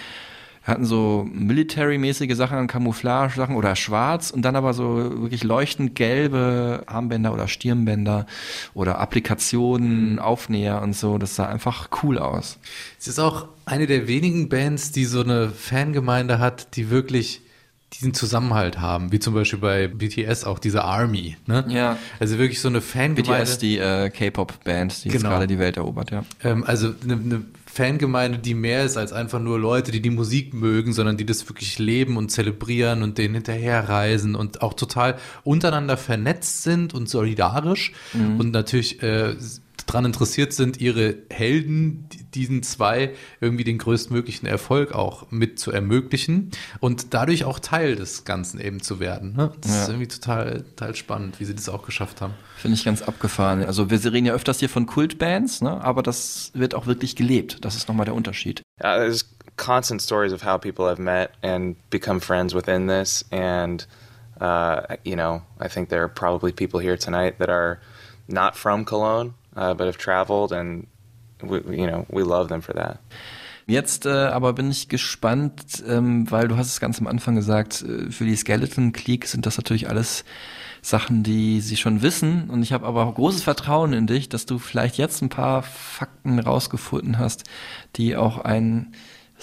[0.63, 6.85] hatten so military-mäßige Sachen an Camouflage-Sachen oder schwarz und dann aber so wirklich leuchtend gelbe
[6.87, 8.27] Armbänder oder Stirnbänder
[8.73, 11.19] oder Applikationen, Aufnäher und so.
[11.19, 12.59] Das sah einfach cool aus.
[12.99, 17.44] Es ist auch eine der wenigen Bands, die so eine Fangemeinde hat, die wirklich
[17.99, 21.65] diesen Zusammenhalt haben, wie zum Beispiel bei BTS auch diese Army, ne?
[21.69, 21.97] Ja.
[22.21, 23.45] Also wirklich so eine Fangemeinde.
[23.45, 25.31] BTS, die äh, K-Pop-Band, die jetzt Genau.
[25.31, 26.25] gerade die Welt erobert, ja.
[26.43, 30.55] Ähm, also eine, eine Fangemeinde, die mehr ist als einfach nur Leute, die die Musik
[30.55, 35.97] mögen, sondern die das wirklich leben und zelebrieren und denen hinterherreisen und auch total untereinander
[35.97, 38.39] vernetzt sind und solidarisch Mhm.
[38.41, 39.35] und natürlich äh,
[39.87, 45.71] daran interessiert sind, ihre Helden, die- diesen zwei, irgendwie den größtmöglichen Erfolg auch mit zu
[45.71, 49.35] ermöglichen und dadurch auch Teil des Ganzen eben zu werden.
[49.37, 49.53] Ne?
[49.61, 49.89] Das ist Ja.
[49.89, 52.35] irgendwie total, total spannend, wie sie das auch geschafft haben.
[52.57, 53.63] Finde ich ganz abgefahren.
[53.65, 55.83] Also wir reden ja öfters hier von Kultbands, ne?
[55.85, 57.59] aber das wird auch wirklich gelebt.
[57.65, 58.63] Das ist nochmal der Unterschied.
[58.81, 63.87] Uh, there's constant stories of how people have met and become friends within this, and
[64.41, 67.79] uh, you know, I think there are probably people here tonight that are
[68.27, 70.87] not from Cologne, uh, but have traveled, and
[71.43, 72.99] we, you know, we love them for that.
[73.67, 77.83] Jetzt äh, aber bin ich gespannt, ähm, weil du hast es ganz am Anfang gesagt,
[77.83, 80.25] äh, für die Skeleton Clique sind das natürlich alles
[80.83, 82.51] Sachen, die sie schon wissen.
[82.51, 85.63] Und ich habe aber auch großes Vertrauen in dich, dass du vielleicht jetzt ein paar
[85.63, 87.45] Fakten rausgefunden hast,
[87.97, 88.93] die auch ein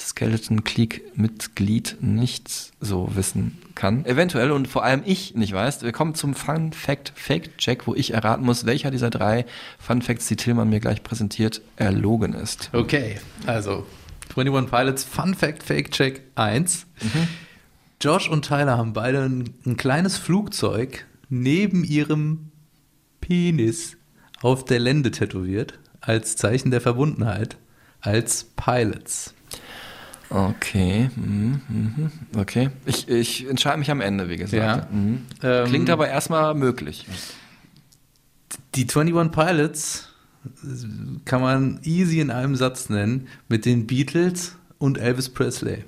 [0.02, 4.06] Skeleton Clique Mitglied nicht so wissen kann.
[4.06, 5.84] Eventuell und vor allem ich nicht weiß.
[5.84, 9.46] Wir kommen zum Fun Fact Fake Check, wo ich erraten muss, welcher dieser drei
[9.80, 12.70] Fun Facts, die Tillmann mir gleich präsentiert, erlogen ist.
[12.74, 13.86] Okay, also
[14.36, 16.86] 21 Pilots Fun Fact Fake Check 1.
[18.02, 22.52] Josh und Tyler haben beide ein, ein kleines Flugzeug neben ihrem
[23.20, 23.98] Penis
[24.42, 27.58] auf der Lende tätowiert, als Zeichen der Verbundenheit,
[28.02, 29.36] als Pilots.
[30.32, 32.70] Okay, mhm, mhm, okay.
[32.86, 34.54] Ich, ich entscheide mich am Ende, wie gesagt.
[34.54, 34.88] Ja.
[34.90, 35.26] Mhm.
[35.44, 37.06] Ähm, Klingt aber erstmal möglich.
[38.76, 40.08] Die 21 Pilots
[41.26, 45.84] kann man easy in einem Satz nennen mit den Beatles und Elvis Presley.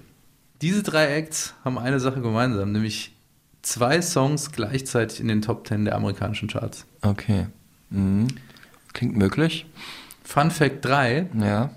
[0.61, 3.15] Diese drei Acts haben eine Sache gemeinsam, nämlich
[3.61, 6.85] zwei Songs gleichzeitig in den Top 10 der amerikanischen Charts.
[7.01, 7.47] Okay.
[7.89, 8.27] Mhm.
[8.93, 9.65] Klingt möglich.
[10.23, 11.71] Fun Fact 3, Ja.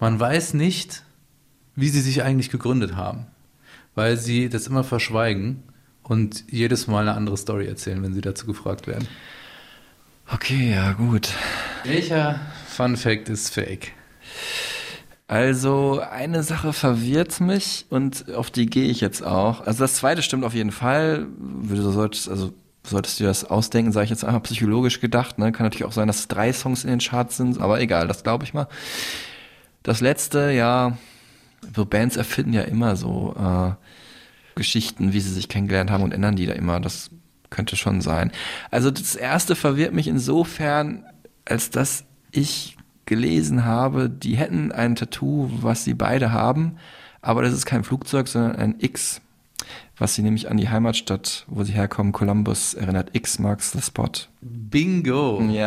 [0.00, 1.04] man weiß nicht,
[1.78, 3.26] wie sie sich eigentlich gegründet haben,
[3.94, 5.62] weil sie das immer verschweigen
[6.02, 9.06] und jedes Mal eine andere Story erzählen, wenn sie dazu gefragt werden.
[10.32, 11.28] Okay, ja, gut.
[11.84, 13.92] Welcher Fun Fact ist fake?
[15.28, 19.60] Also, eine Sache verwirrt mich und auf die gehe ich jetzt auch.
[19.60, 21.26] Also, das zweite stimmt auf jeden Fall.
[21.38, 25.38] Du solltest, also, solltest du dir das ausdenken, sage ich jetzt einfach psychologisch gedacht.
[25.38, 25.52] Ne?
[25.52, 28.44] Kann natürlich auch sein, dass drei Songs in den Charts sind, aber egal, das glaube
[28.44, 28.66] ich mal.
[29.84, 30.98] Das letzte, ja,
[31.74, 33.72] so Bands erfinden ja immer so äh,
[34.54, 36.80] Geschichten, wie sie sich kennengelernt haben und ändern die da immer.
[36.80, 37.10] Das
[37.50, 38.30] könnte schon sein.
[38.70, 41.04] Also das erste verwirrt mich insofern,
[41.44, 46.76] als dass ich gelesen habe, die hätten ein Tattoo, was sie beide haben,
[47.22, 49.22] aber das ist kein Flugzeug, sondern ein X,
[49.98, 53.10] was sie nämlich an die Heimatstadt, wo sie herkommen, Columbus, erinnert.
[53.14, 54.28] X marks the spot.
[54.40, 55.42] Bingo!
[55.50, 55.60] Ja,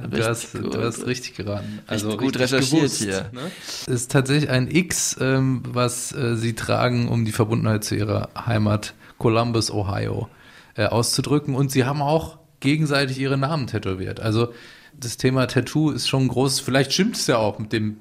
[0.00, 1.80] Ja, du, hast, richtig du hast richtig geraten.
[1.86, 3.30] Also Richtig gut recherchiert gewusst, hier.
[3.32, 3.50] Ne?
[3.66, 8.28] Es ist tatsächlich ein X, ähm, was äh, sie tragen, um die Verbundenheit zu ihrer
[8.46, 10.28] Heimat Columbus, Ohio,
[10.76, 11.54] äh, auszudrücken.
[11.54, 14.20] Und sie haben auch gegenseitig ihre Namen tätowiert.
[14.20, 14.52] Also
[14.98, 16.60] das Thema Tattoo ist schon groß.
[16.60, 17.98] Vielleicht stimmt es ja auch mit dem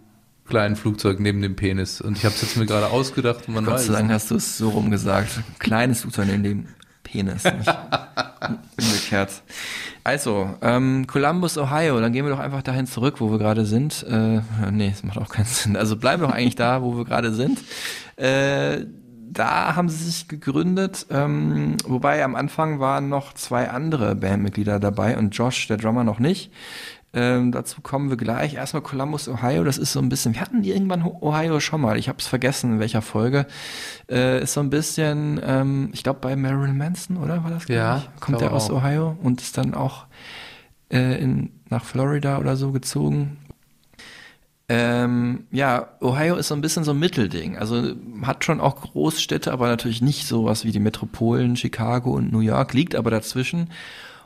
[0.47, 2.01] kleinen Flugzeug neben dem Penis.
[2.01, 4.31] Und ich habe es jetzt mir gerade ausgedacht und man Gott weiß sei Dank hast
[4.31, 5.41] du es so rum gesagt.
[5.59, 6.67] Kleines Flugzeug neben dem
[7.03, 7.43] Penis,
[8.79, 9.41] umgekehrt.
[10.03, 14.05] Also, ähm, Columbus, Ohio, dann gehen wir doch einfach dahin zurück, wo wir gerade sind.
[14.09, 15.75] Äh, nee, das macht auch keinen Sinn.
[15.75, 17.59] Also bleiben wir doch eigentlich da, wo wir gerade sind.
[18.17, 18.85] Äh,
[19.29, 25.17] da haben sie sich gegründet, ähm, wobei am Anfang waren noch zwei andere Bandmitglieder dabei
[25.17, 26.51] und Josh, der Drummer, noch nicht.
[27.17, 28.53] Ähm, dazu kommen wir gleich.
[28.53, 29.63] Erstmal Columbus, Ohio.
[29.63, 30.35] Das ist so ein bisschen.
[30.35, 31.97] Wir hatten irgendwann Ohio schon mal.
[31.97, 33.47] Ich habe es vergessen, in welcher Folge.
[34.07, 35.41] Äh, ist so ein bisschen.
[35.43, 37.67] Ähm, ich glaube bei Marilyn Manson, oder war das?
[37.69, 38.21] Ja, ich?
[38.21, 38.69] kommt glaube er aus.
[38.69, 40.05] Ohio und ist dann auch
[40.91, 43.37] äh, in, nach Florida oder so gezogen.
[44.69, 47.57] Ähm, ja, Ohio ist so ein bisschen so ein Mittelding.
[47.57, 52.41] Also hat schon auch Großstädte, aber natürlich nicht sowas wie die Metropolen Chicago und New
[52.41, 53.71] York, liegt aber dazwischen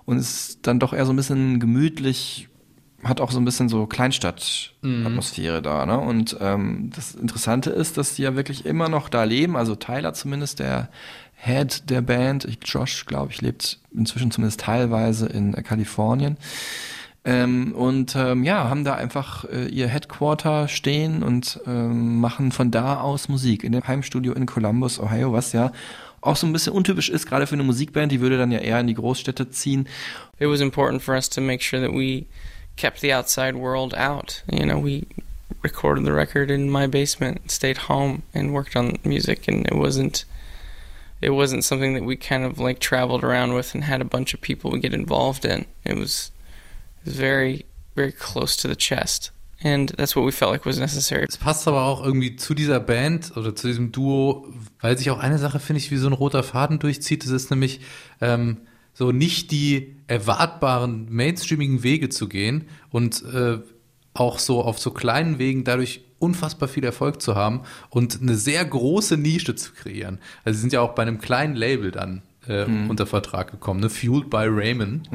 [0.04, 2.50] und ist dann doch eher so ein bisschen gemütlich,
[3.04, 5.86] hat auch so ein bisschen so Kleinstadt-Atmosphäre da.
[5.86, 6.00] Ne?
[6.00, 9.56] Und ähm, das Interessante ist, dass die ja wirklich immer noch da leben.
[9.56, 10.90] Also Tyler zumindest, der
[11.36, 16.38] Head der Band, ich, Josh, glaube ich, lebt inzwischen zumindest teilweise in äh, Kalifornien.
[17.24, 22.72] Ähm, und ähm, ja, haben da einfach äh, ihr Headquarter stehen und ähm, machen von
[22.72, 25.72] da aus Musik in dem Heimstudio in Columbus, Ohio, was ja
[26.22, 28.80] auch so ein bisschen untypisch ist, gerade für eine Musikband, die würde dann ja eher
[28.80, 29.88] in die Großstädte ziehen.
[30.40, 32.26] It was important for us to make sure that we
[32.76, 34.44] kept the outside world out.
[34.52, 35.08] You know, we
[35.62, 40.26] recorded the record in my basement, stayed home, and worked on music, and it wasn't.
[41.22, 44.34] It wasn't something that we kind of like traveled around with and had a bunch
[44.34, 45.68] of people we get involved in.
[45.86, 46.32] It was,
[47.02, 49.30] it was very, very close to the chest,
[49.64, 51.28] and that's what we felt like was necessary.
[51.30, 54.48] Es passt aber auch irgendwie zu dieser Band oder zu diesem Duo,
[54.80, 57.24] weil sich auch eine Sache, finde ich, wie so ein roter Faden durchzieht.
[57.24, 57.82] Das ist nämlich,
[58.20, 58.58] ähm,
[58.94, 63.60] so nicht die erwartbaren mainstreamigen Wege zu gehen und äh,
[64.14, 68.64] auch so auf so kleinen Wegen dadurch unfassbar viel Erfolg zu haben und eine sehr
[68.64, 70.20] große Nische zu kreieren.
[70.44, 73.90] Also sie sind ja auch bei einem kleinen Label dann äh, unter Vertrag gekommen, ne?
[73.90, 75.10] Fueled by Raymond.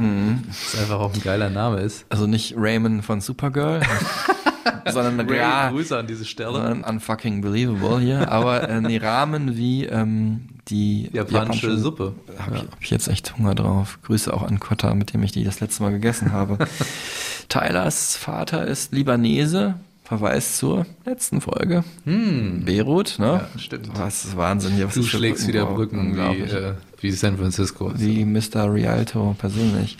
[0.46, 2.06] Das einfach auch ein geiler Name ist.
[2.08, 3.82] Also nicht Raymond von Supergirl,
[4.92, 6.82] sondern ja, Grüße an diese Stelle.
[6.88, 8.30] unfucking believable hier.
[8.30, 12.14] Aber äh, nee, Rahmen wie ähm, die Japanische Suppe.
[12.38, 13.98] Habe ich, hab ich jetzt echt Hunger drauf.
[14.02, 16.58] Grüße auch an Kotta, mit dem ich die das letzte Mal gegessen habe.
[17.48, 19.74] Tylers Vater ist Libanese.
[20.06, 21.82] Verweis zur letzten Folge.
[22.04, 23.48] Beirut, ne?
[23.52, 23.90] Ja, stimmt.
[23.98, 24.86] Das ist Wahnsinn hier.
[24.86, 25.74] Was Du schlägst wieder braucht.
[25.74, 27.90] Brücken wie, äh, wie San Francisco.
[27.96, 28.72] Wie Mr.
[28.72, 29.98] Rialto persönlich.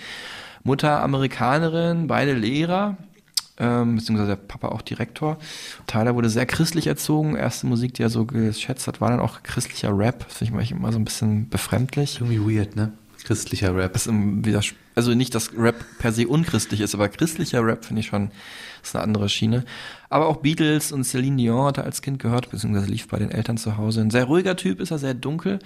[0.62, 2.96] Mutter Amerikanerin, beide Lehrer,
[3.58, 5.38] ähm, beziehungsweise der Papa auch Direktor.
[5.86, 7.36] Tyler wurde sehr christlich erzogen.
[7.36, 10.26] Erste Musik, die er so geschätzt hat, war dann auch christlicher Rap.
[10.28, 12.20] Das finde ich immer so ein bisschen befremdlich.
[12.20, 12.92] Irgendwie weird, ne?
[13.24, 13.98] Christlicher Rap.
[14.94, 18.30] Also nicht, dass Rap per se unchristlich ist, aber christlicher Rap finde ich schon,
[18.82, 19.64] ist eine andere Schiene.
[20.10, 23.32] Aber auch Beatles und Celine Dion hat er als Kind gehört, beziehungsweise lief bei den
[23.32, 24.00] Eltern zu Hause.
[24.00, 25.58] Ein sehr ruhiger Typ ist er, sehr dunkel.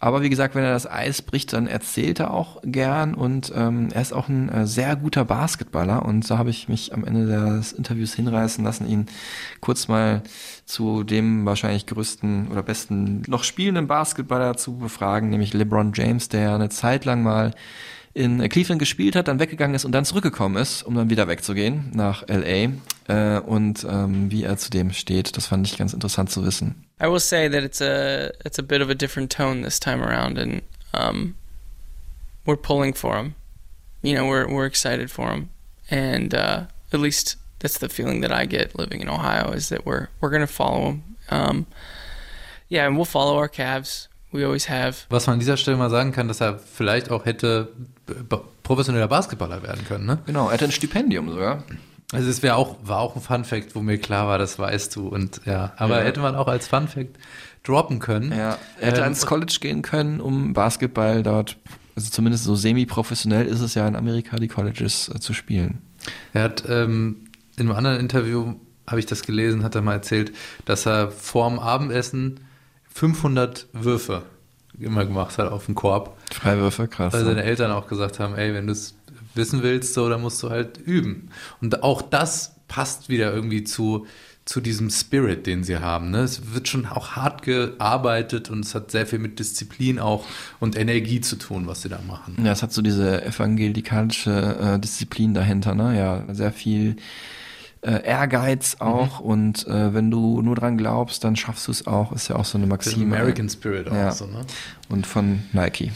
[0.00, 3.88] Aber wie gesagt, wenn er das Eis bricht, dann erzählt er auch gern und ähm,
[3.92, 7.26] er ist auch ein äh, sehr guter Basketballer und da habe ich mich am Ende
[7.26, 9.06] des Interviews hinreißen lassen, ihn
[9.60, 10.22] kurz mal
[10.66, 16.54] zu dem wahrscheinlich größten oder besten noch spielenden Basketballer zu befragen, nämlich LeBron James, der
[16.54, 17.52] eine Zeit lang mal
[18.14, 21.90] in Cleveland gespielt hat, dann weggegangen ist und dann zurückgekommen ist, um dann wieder wegzugehen
[21.92, 22.70] nach LA
[23.08, 26.84] äh, und ähm, wie er zu dem steht, das fand ich ganz interessant zu wissen.
[27.00, 30.02] I will say that it's a it's a bit of a different tone this time
[30.02, 31.34] around, and um,
[32.44, 33.34] we're pulling for him.
[34.02, 35.48] You know, we're we're excited for him,
[35.90, 39.86] and uh, at least that's the feeling that I get living in Ohio is that
[39.86, 41.02] we're we're gonna follow him.
[41.30, 41.66] Um,
[42.68, 44.08] yeah, and we'll follow our Cavs.
[44.32, 45.06] We always have.
[45.08, 47.72] Was man an dieser Stelle mal sagen kann, dass er vielleicht auch hätte
[48.62, 50.18] professioneller Basketballer werden können, ne?
[50.26, 51.64] Genau, er hatte ein Stipendium sogar.
[52.12, 54.96] Also es wäre auch, war auch ein Fun Fact, wo mir klar war, das weißt
[54.96, 55.08] du.
[55.08, 56.04] Und ja, aber Ja.
[56.04, 57.16] hätte man auch als Fun Fact
[57.64, 58.32] droppen können.
[58.32, 61.58] Ja, er hätte Ähm, ans College gehen können, um Basketball dort,
[61.96, 65.82] also zumindest so semi-professionell ist es ja in Amerika, die Colleges äh, zu spielen.
[66.32, 67.24] Er hat ähm,
[67.56, 68.54] in einem anderen Interview,
[68.86, 70.32] habe ich das gelesen, hat er mal erzählt,
[70.64, 72.40] dass er vorm Abendessen
[72.94, 74.22] 500 Würfe
[74.80, 76.16] immer gemacht hat auf den Korb.
[76.32, 77.12] Freiwürfe, krass.
[77.12, 78.94] Weil seine Eltern auch gesagt haben, ey, wenn du es
[79.38, 81.30] wissen willst, so, dann musst du halt üben.
[81.62, 84.06] Und auch das passt wieder irgendwie zu,
[84.44, 86.10] zu diesem Spirit, den sie haben.
[86.10, 86.20] Ne?
[86.20, 90.24] Es wird schon auch hart gearbeitet und es hat sehr viel mit Disziplin auch
[90.60, 92.36] und Energie zu tun, was sie da machen.
[92.42, 95.98] Ja, es hat so diese evangelikalische äh, Disziplin dahinter, ne?
[95.98, 96.96] Ja, sehr viel
[97.80, 102.12] äh, Ehrgeiz auch und äh, wenn du nur dran glaubst, dann schaffst du es auch.
[102.12, 103.04] Ist ja auch so eine Maxime.
[103.04, 104.10] American Spirit auch ja.
[104.10, 104.40] so, ne?
[104.88, 105.92] Und von Nike.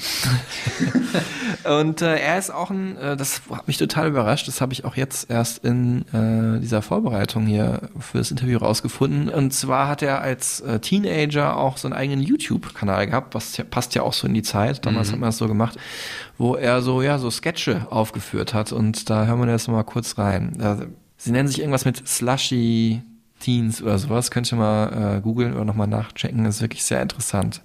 [1.64, 4.84] und äh, er ist auch ein, äh, das hat mich total überrascht, das habe ich
[4.84, 9.28] auch jetzt erst in äh, dieser Vorbereitung hier für das Interview rausgefunden.
[9.28, 13.64] Und zwar hat er als äh, Teenager auch so einen eigenen YouTube-Kanal gehabt, was ja,
[13.64, 14.84] passt ja auch so in die Zeit.
[14.84, 15.12] Damals Mhm.
[15.14, 15.78] hat man das so gemacht,
[16.38, 18.72] wo er so, ja, so Sketche aufgeführt hat.
[18.72, 20.52] Und da hören wir jetzt mal kurz rein.
[20.58, 20.78] Da,
[21.22, 23.00] sie nennen sich irgendwas mit Slushy
[23.38, 24.30] Teens oder sowas.
[24.30, 26.44] Könnt ihr mal äh, googeln oder nochmal nachchecken.
[26.44, 27.60] Das ist wirklich sehr interessant,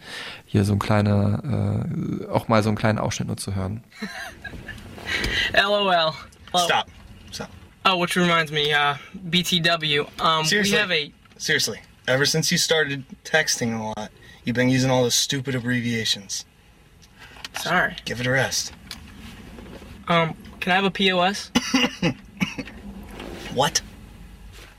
[0.45, 1.83] hier so ein kleiner,
[2.23, 3.83] äh, auch mal so einen kleinen Ausschnitt nur zu hören.
[5.53, 6.13] LOL.
[6.53, 6.59] Oh.
[6.59, 6.87] Stop.
[7.31, 7.49] Stop.
[7.85, 8.95] Oh, which reminds me, uh,
[9.29, 10.05] BTW.
[10.19, 10.73] Um, Seriously.
[10.73, 11.11] we have a.
[11.37, 11.79] Seriously.
[12.07, 14.09] Ever since you started texting a lot,
[14.43, 16.45] you've been using all those stupid abbreviations.
[17.59, 17.95] Sorry.
[18.05, 18.73] Give it a rest.
[20.07, 21.51] Um, can I have a POS?
[23.57, 23.81] What?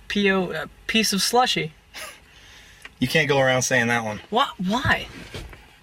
[0.09, 1.73] PO, uh, piece of slushy.
[3.01, 4.21] You can't go around saying that one.
[4.31, 4.51] What?
[4.59, 5.09] Why?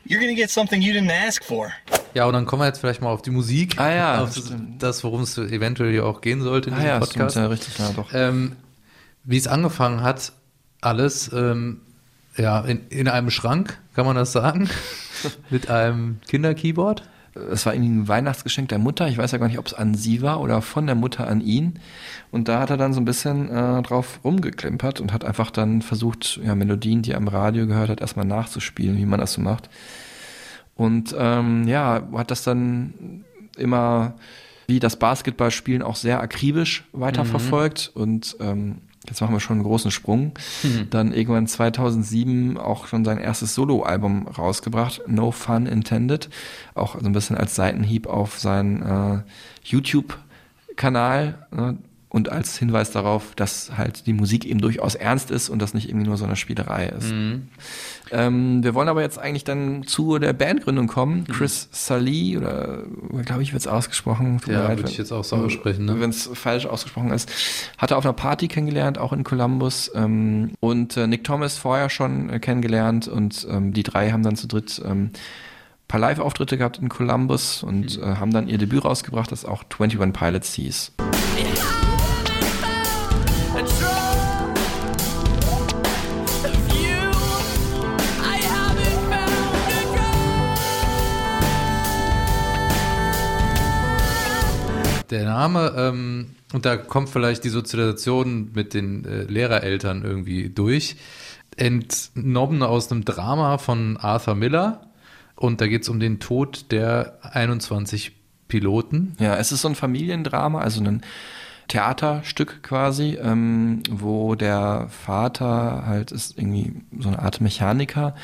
[0.05, 1.73] You're gonna get something you didn't ask for.
[2.13, 3.77] Ja, und dann kommen wir jetzt vielleicht mal auf die Musik.
[3.77, 6.89] Ah ja, auf das, das worum es eventuell hier auch gehen sollte in Ah diesem
[6.89, 7.31] ja, Podcast.
[7.31, 8.13] stimmt, ja, richtig, ja, doch.
[8.13, 8.55] Ähm,
[9.25, 10.31] wie es angefangen hat,
[10.79, 11.81] alles ähm,
[12.38, 14.69] ja, in, in einem Schrank, kann man das sagen?
[15.49, 17.03] Mit einem Kinderkeyboard.
[17.52, 19.08] Es war irgendwie ein Weihnachtsgeschenk der Mutter.
[19.08, 21.41] Ich weiß ja gar nicht, ob es an sie war oder von der Mutter an
[21.41, 21.80] ihn.
[22.32, 25.82] Und da hat er dann so ein bisschen äh, drauf rumgeklimpert und hat einfach dann
[25.82, 29.41] versucht, ja, Melodien, die er im Radio gehört hat, erstmal nachzuspielen, wie man das so
[29.41, 29.69] macht.
[30.76, 33.24] Und ähm, ja, hat das dann
[33.58, 34.15] immer
[34.67, 39.91] wie das Basketballspielen auch sehr akribisch weiterverfolgt und ähm, jetzt machen wir schon einen großen
[39.91, 40.33] Sprung.
[40.63, 40.87] Mhm.
[40.89, 46.29] Dann irgendwann 2007 auch schon sein erstes Soloalbum rausgebracht, No Fun Intended,
[46.73, 49.21] auch so ein bisschen als Seitenhieb auf seinen äh,
[49.63, 51.47] YouTube-Kanal.
[51.51, 51.77] Ne?
[52.15, 55.89] Und als Hinweis darauf, dass halt die Musik eben durchaus ernst ist und das nicht
[55.89, 57.11] irgendwie nur so eine Spielerei ist.
[57.11, 57.49] Mhm.
[58.09, 61.25] Ähm, wir wollen aber jetzt eigentlich dann zu der Bandgründung kommen.
[61.25, 62.83] Chris Salih, oder
[63.25, 64.39] glaube ich, wird es ausgesprochen.
[64.39, 65.99] Tut Ja, würde wenn- ich jetzt auch so aussprechen, ne?
[65.99, 67.29] Wenn es falsch ausgesprochen ist.
[67.77, 69.91] Hat er auf einer Party kennengelernt, auch in Columbus.
[69.93, 73.09] Ähm, und äh, Nick Thomas vorher schon äh, kennengelernt.
[73.09, 75.09] Und ähm, die drei haben dann zu dritt ähm,
[75.89, 80.13] paar Live-Auftritte gehabt in Columbus und äh, haben dann ihr Debüt rausgebracht, das auch 21
[80.13, 80.93] Pilots hieß.
[95.15, 100.97] Der Name, ähm, und da kommt vielleicht die Sozialisation mit den äh, Lehrereltern irgendwie durch,
[101.55, 104.91] entnommen aus einem Drama von Arthur Miller.
[105.37, 108.11] Und da geht es um den Tod der 21
[108.49, 109.15] Piloten.
[109.17, 110.99] Ja, es ist so ein Familiendrama, also ein
[111.69, 118.15] Theaterstück quasi, ähm, wo der Vater halt ist irgendwie so eine Art Mechaniker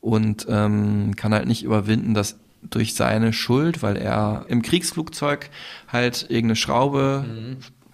[0.00, 2.40] und ähm, kann halt nicht überwinden, dass
[2.70, 5.50] durch seine Schuld, weil er im Kriegsflugzeug
[5.88, 7.24] halt irgendeine Schraube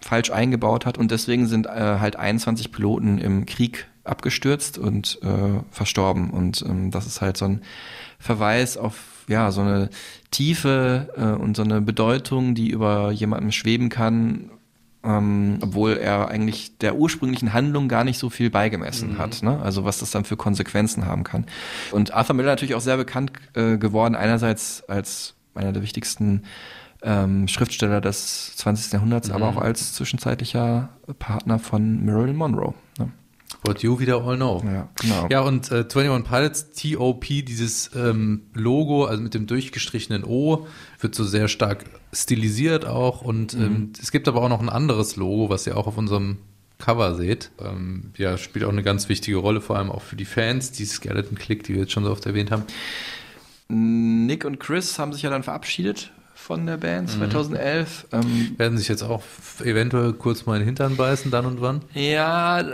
[0.00, 5.60] falsch eingebaut hat und deswegen sind äh, halt 21 Piloten im Krieg abgestürzt und äh,
[5.70, 6.30] verstorben.
[6.30, 7.62] Und ähm, das ist halt so ein
[8.18, 9.90] Verweis auf ja so eine
[10.30, 14.50] Tiefe äh, und so eine Bedeutung, die über jemandem schweben kann,
[15.02, 19.18] ähm, obwohl er eigentlich der ursprünglichen Handlung gar nicht so viel beigemessen Mhm.
[19.18, 19.42] hat.
[19.42, 19.58] Ne?
[19.62, 21.46] Also was das dann für Konsequenzen haben kann.
[21.90, 26.42] Und Arthur Miller natürlich auch sehr bekannt äh, geworden, einerseits als einer der wichtigsten
[27.02, 28.92] ähm, Schriftsteller des 20.
[28.92, 29.34] Jahrhunderts, Mhm.
[29.34, 32.74] aber auch als zwischenzeitlicher Partner von Marilyn Monroe.
[32.98, 33.10] Ne?
[33.64, 34.62] What you wieder all know.
[34.64, 35.26] Ja, genau.
[35.30, 40.66] Ja, und äh, 21 Pilots, TOP, dieses ähm, Logo, also mit dem durchgestrichenen O,
[41.02, 43.22] wird so sehr stark stilisiert auch.
[43.22, 43.62] Und Mhm.
[43.64, 46.38] ähm, es gibt aber auch noch ein anderes Logo, was ihr auch auf unserem
[46.78, 47.50] Cover seht.
[47.62, 50.84] Ähm, ja, spielt auch eine ganz wichtige Rolle, vor allem auch für die Fans, die
[50.86, 52.64] Skeleton Click, die wir jetzt schon so oft erwähnt haben.
[53.68, 57.18] Nick und Chris haben sich ja dann verabschiedet von der Band Mhm.
[57.18, 58.06] 2011.
[58.12, 59.22] Ähm, Werden sich jetzt auch
[59.62, 61.82] eventuell kurz mal in den Hintern beißen, dann und wann?
[61.94, 62.64] Ja,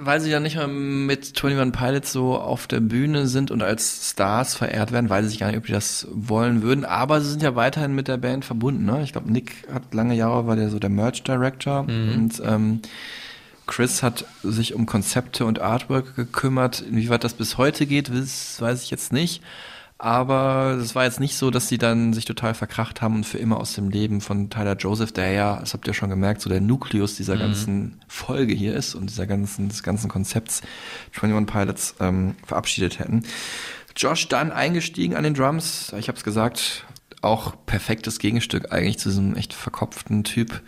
[0.00, 4.10] weil sie ja nicht mehr mit 21 Pilots so auf der Bühne sind und als
[4.10, 7.42] Stars verehrt werden, weiß ich gar nicht, ob die das wollen würden, aber sie sind
[7.42, 8.84] ja weiterhin mit der Band verbunden.
[8.84, 9.02] Ne?
[9.02, 11.80] Ich glaube, Nick hat lange Jahre, war der so der Merch Director
[12.14, 12.80] und ähm,
[13.66, 16.80] Chris hat sich um Konzepte und Artwork gekümmert.
[16.80, 19.42] Inwieweit das bis heute geht, weiß, weiß ich jetzt nicht.
[20.04, 23.38] Aber es war jetzt nicht so, dass sie dann sich total verkracht haben und für
[23.38, 26.50] immer aus dem Leben von Tyler Joseph, der ja, das habt ihr schon gemerkt, so
[26.50, 27.40] der Nukleus dieser Mhm.
[27.40, 30.60] ganzen Folge hier ist und dieser ganzen, des ganzen Konzepts
[31.18, 33.22] 21 Pilots ähm, verabschiedet hätten.
[33.96, 36.84] Josh dann eingestiegen an den Drums, ich habe es gesagt,
[37.22, 40.60] auch perfektes Gegenstück eigentlich zu diesem echt verkopften Typ.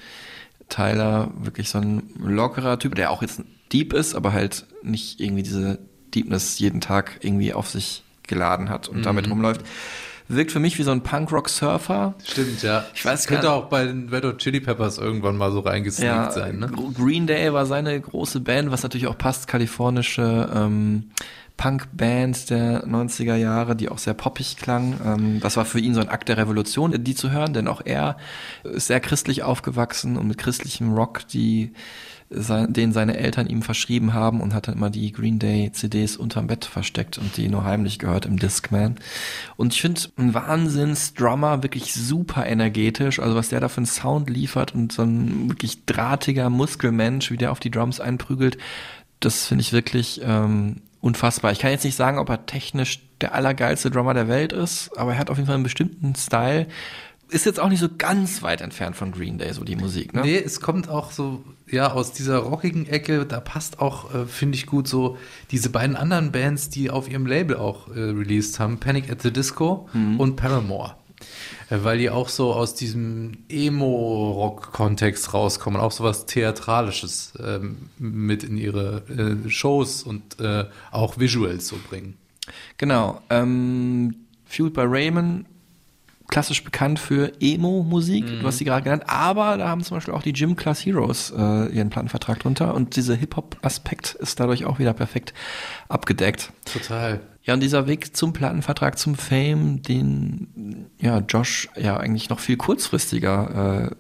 [0.70, 5.42] Tyler, wirklich so ein lockerer Typ, der auch jetzt deep ist, aber halt nicht irgendwie
[5.42, 5.78] diese
[6.14, 9.02] Deepness jeden Tag irgendwie auf sich geladen hat und Mhm.
[9.02, 9.62] damit rumläuft.
[10.28, 12.14] Wirkt für mich wie so ein Punkrock-Surfer.
[12.24, 12.84] Stimmt, ja.
[12.94, 16.32] Ich weiß könnte gar- auch bei den Red Hot Chili Peppers irgendwann mal so reingesneakt
[16.32, 16.66] sein, ne?
[16.66, 21.10] Gr- Green Day war seine große Band, was natürlich auch passt, kalifornische ähm,
[21.56, 24.98] Punk-Band der 90er Jahre, die auch sehr poppig klang.
[25.04, 27.80] Ähm, das war für ihn so ein Akt der Revolution, die zu hören, denn auch
[27.84, 28.16] er
[28.64, 31.72] ist sehr christlich aufgewachsen und mit christlichem Rock, die
[32.28, 36.48] den seine Eltern ihm verschrieben haben und hat dann immer die Green Day CDs unterm
[36.48, 38.96] Bett versteckt und die nur heimlich gehört im Discman.
[39.56, 44.28] Und ich finde, ein Wahnsinns-Drummer, wirklich super energetisch, also was der da für einen Sound
[44.28, 48.58] liefert und so ein wirklich drahtiger Muskelmensch, wie der auf die Drums einprügelt,
[49.20, 51.52] das finde ich wirklich ähm, unfassbar.
[51.52, 55.12] Ich kann jetzt nicht sagen, ob er technisch der allergeilste Drummer der Welt ist, aber
[55.12, 56.66] er hat auf jeden Fall einen bestimmten Style.
[57.28, 60.20] Ist jetzt auch nicht so ganz weit entfernt von Green Day, so die Musik, ne?
[60.22, 64.56] Nee, es kommt auch so, ja, aus dieser rockigen Ecke, da passt auch, äh, finde
[64.56, 65.16] ich gut, so
[65.50, 69.32] diese beiden anderen Bands, die auf ihrem Label auch äh, released haben, Panic at the
[69.32, 70.20] Disco Mhm.
[70.20, 70.94] und Paramore.
[71.70, 78.44] Äh, weil die auch so aus diesem Emo-Rock-Kontext rauskommen, auch so was Theatralisches ähm, mit
[78.44, 82.16] in ihre äh, Shows und äh, auch Visuals so bringen.
[82.78, 83.20] Genau.
[83.30, 84.14] Ähm,
[84.44, 85.46] Fueled by Raymond,
[86.28, 88.40] klassisch bekannt für Emo-Musik, Mhm.
[88.40, 91.32] du hast sie gerade genannt, aber da haben zum Beispiel auch die Gym Class Heroes
[91.36, 95.32] äh, ihren Plattenvertrag drunter und dieser Hip-Hop-Aspekt ist dadurch auch wieder perfekt
[95.88, 96.52] abgedeckt.
[96.64, 97.20] Total.
[97.44, 102.56] Ja, und dieser Weg zum Plattenvertrag, zum Fame, den ja Josh ja eigentlich noch viel
[102.56, 103.94] kurzfristiger äh,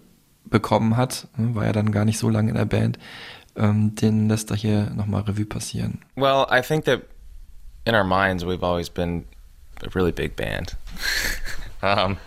[0.48, 2.98] bekommen hat, ne, war ja dann gar nicht so lange in der Band,
[3.56, 6.00] ähm, den lässt er hier nochmal Revue passieren.
[6.16, 7.02] Well, I think that
[7.84, 9.24] in our minds we've always been
[9.84, 10.76] a really big band.
[11.82, 12.18] um,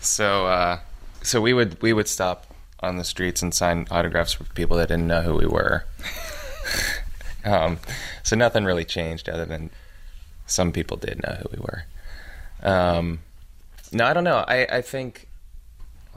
[0.00, 0.78] so uh,
[1.22, 2.46] so we would we would stop
[2.80, 5.84] on the streets and sign autographs for people that didn't know who we were.
[7.44, 7.78] um,
[8.22, 9.70] so nothing really changed other than
[10.46, 11.84] some people did know who we were.
[12.62, 13.20] Um,
[13.92, 14.44] no, I don't know.
[14.46, 15.26] I, I think,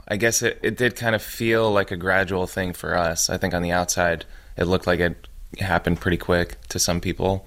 [0.08, 3.28] I guess it, it did kind of feel like a gradual thing for us.
[3.28, 4.24] I think on the outside,
[4.56, 7.46] it looked like it happened pretty quick to some people.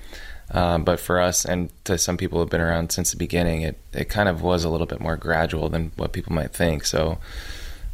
[0.52, 3.78] Um, but for us and to some people who've been around since the beginning, it,
[3.94, 6.86] it kind of was a little bit more gradual than what people might think.
[6.86, 7.18] So,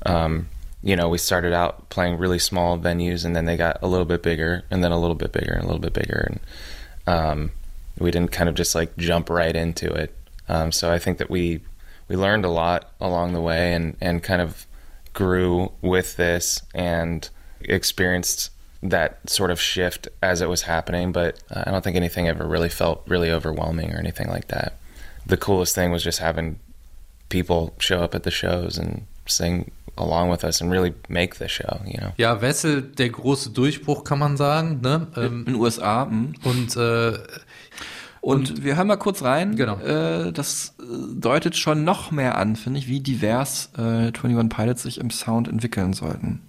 [0.05, 0.49] um,
[0.83, 4.05] you know, we started out playing really small venues and then they got a little
[4.05, 6.29] bit bigger and then a little bit bigger and a little bit bigger.
[6.29, 6.39] And
[7.07, 7.51] um,
[7.97, 10.13] we didn't kind of just like jump right into it.
[10.47, 11.61] Um, so I think that we,
[12.07, 14.67] we learned a lot along the way and, and kind of
[15.13, 17.29] grew with this and
[17.61, 18.49] experienced
[18.89, 22.69] that sort of shift as it was happening, but I don't think anything ever really
[22.69, 24.73] felt really overwhelming or anything like that.
[25.25, 26.59] The coolest thing was just having
[27.29, 31.47] people show up at the shows and sing along with us and really make the
[31.47, 32.11] show, you know.
[32.17, 35.07] Ja, Wessel, der große Durchbruch, kann man sagen, ne?
[35.15, 36.05] Ähm, In den USA.
[36.05, 36.34] Mh.
[36.43, 37.13] und äh,
[38.21, 39.57] Und, wir hören mal kurz rein.
[39.57, 39.77] Genau.
[39.79, 40.84] Äh, das äh,
[41.19, 45.49] deutet schon noch mehr an, finde ich, wie divers äh, 21 Pilots sich im Sound
[45.49, 46.41] entwickeln sollten.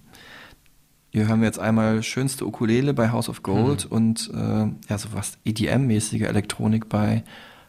[1.15, 5.13] Hier hören wir jetzt einmal schönste Ukulele bei House of Gold und äh, ja, so
[5.13, 7.23] was EDM-mäßige Elektronik bei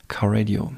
[0.09, 0.73] Car Radio.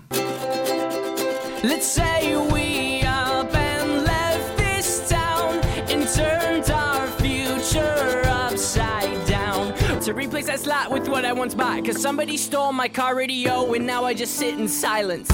[1.62, 5.58] Let's say we up and left this town
[5.90, 9.72] and turned our future upside down.
[10.02, 13.72] To replace that slot with what I once bought, cause somebody stole my car radio
[13.72, 15.30] and now I just sit in silence.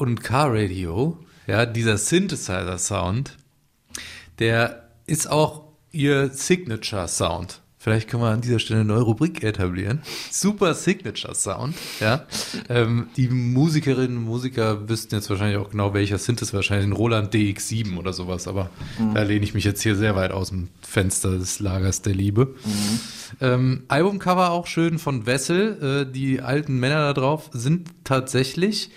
[0.00, 3.36] Und Car Radio, ja, dieser Synthesizer-Sound,
[4.38, 7.60] der ist auch ihr Signature-Sound.
[7.82, 10.02] Vielleicht können wir an dieser Stelle eine neue Rubrik etablieren.
[10.30, 12.26] Super Signature Sound, ja.
[12.68, 16.52] Ähm, die Musikerinnen und Musiker wüssten jetzt wahrscheinlich auch genau, welcher Synth ist.
[16.52, 19.14] Wahrscheinlich ein Roland DX7 oder sowas, aber Mhm.
[19.14, 22.54] da lehne ich mich jetzt hier sehr weit aus dem Fenster des Lagers der Liebe.
[23.40, 26.04] Ähm, Albumcover auch schön von Wessel.
[26.06, 28.90] Äh, die alten Männer da drauf sind tatsächlich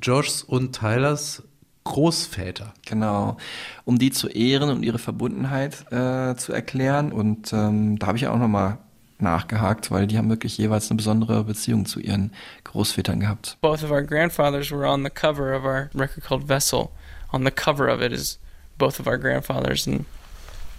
[0.00, 1.42] Joshs und Tylers
[1.84, 2.72] Großväter.
[2.86, 3.36] Genau.
[3.84, 7.12] Um die zu ehren und ihre Verbundenheit äh, zu erklären.
[7.12, 8.78] Und ähm, da habe ich auch nochmal
[9.18, 12.32] nachgehakt, weil die haben wirklich jeweils eine besondere Beziehung zu ihren
[12.64, 13.58] Großvätern gehabt.
[13.60, 16.90] Both of our grandfathers were on the cover of our record called Vessel.
[17.32, 18.38] On the cover of it is
[18.78, 20.04] both of our grandfathers, and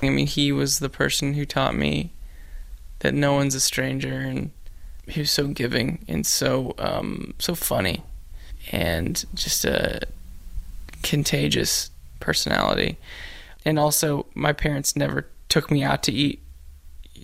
[0.02, 2.12] I mean, he was the person who taught me
[3.00, 4.52] that no one's a stranger, and
[5.08, 8.04] he was so giving and so um, so funny,
[8.72, 10.02] and just a
[11.04, 11.90] contagious
[12.20, 12.98] personality.
[13.64, 16.42] And also, my parents never took me out to eat,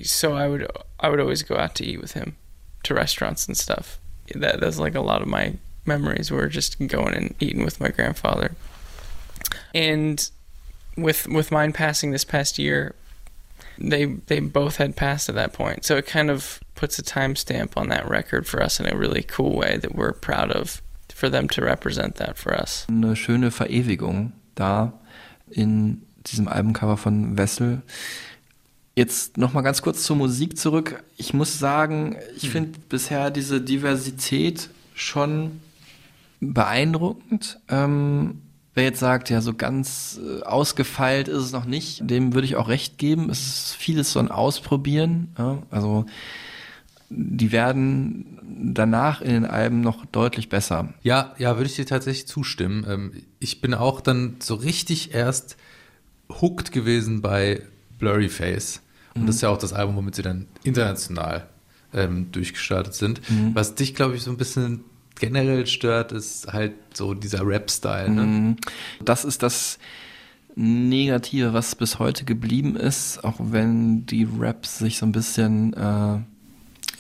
[0.04, 0.70] so I would
[1.00, 2.36] I would always go out to eat with him
[2.84, 4.00] to restaurants and stuff.
[4.34, 7.90] That that's like a lot of my memories were just going and eating with my
[7.90, 8.56] grandfather.
[9.74, 10.30] And
[10.98, 12.96] with with mine passing this past year,
[13.78, 15.86] they they both had passed at that point.
[15.86, 19.24] So it kind of puts a timestamp on that record for us in a really
[19.24, 20.82] cool way that we're proud of
[21.22, 22.88] for them to represent that for us.
[22.90, 24.94] Eine schöne Verewigung da
[25.52, 27.84] in diesem Albumcover von Wessel.
[28.96, 31.04] Jetzt noch mal ganz kurz zur Musik zurück.
[31.18, 35.62] Ich muss sagen, ich finde bisher diese Diversität schon
[36.40, 37.60] beeindruckend.
[37.70, 38.42] Ähm,
[38.74, 42.56] wer jetzt sagt, ja, so ganz äh, ausgefeilt ist es noch nicht, dem würde ich
[42.56, 43.30] auch recht geben.
[43.30, 45.34] Es ist vieles so ein Ausprobieren.
[45.38, 45.60] Ja?
[45.70, 46.06] Also
[47.14, 48.40] die werden
[48.74, 50.94] danach in den Alben noch deutlich besser.
[51.04, 52.86] Ja, ja, würde ich dir tatsächlich zustimmen.
[52.88, 55.58] Ähm, ich bin auch dann so richtig erst
[56.42, 57.62] hooked gewesen bei
[58.00, 58.82] Blurry Face.
[59.14, 59.26] Und Mhm.
[59.28, 61.48] das ist ja auch das Album, womit sie dann international
[61.94, 63.22] ähm, durchgestartet sind.
[63.30, 63.54] Mhm.
[63.54, 64.86] Was dich, glaube ich, so ein bisschen
[65.20, 68.10] generell stört, ist halt so dieser Rap-Style.
[68.10, 68.22] Ne?
[68.24, 68.56] Mhm.
[69.04, 69.78] Das ist das
[70.56, 76.20] Negative, was bis heute geblieben ist, auch wenn die Raps sich so ein bisschen, äh,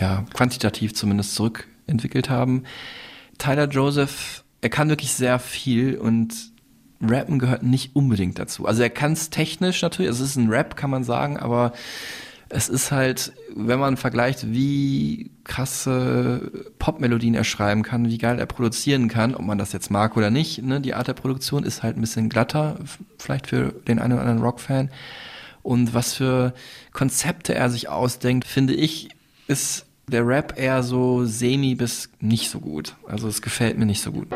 [0.01, 2.63] ja, quantitativ zumindest zurückentwickelt haben.
[3.37, 6.51] Tyler Joseph, er kann wirklich sehr viel und
[7.01, 8.65] Rappen gehört nicht unbedingt dazu.
[8.65, 11.73] Also er kann es technisch natürlich, es ist ein Rap, kann man sagen, aber
[12.49, 18.45] es ist halt, wenn man vergleicht, wie krasse Popmelodien er schreiben kann, wie geil er
[18.45, 21.81] produzieren kann, ob man das jetzt mag oder nicht, ne, die Art der Produktion ist
[21.81, 22.77] halt ein bisschen glatter,
[23.17, 24.89] vielleicht für den einen oder anderen Rockfan.
[25.63, 26.53] Und was für
[26.91, 29.09] Konzepte er sich ausdenkt, finde ich,
[29.47, 32.95] ist der Rap eher so semi bis nicht so gut.
[33.07, 34.27] Also es gefällt mir nicht so gut.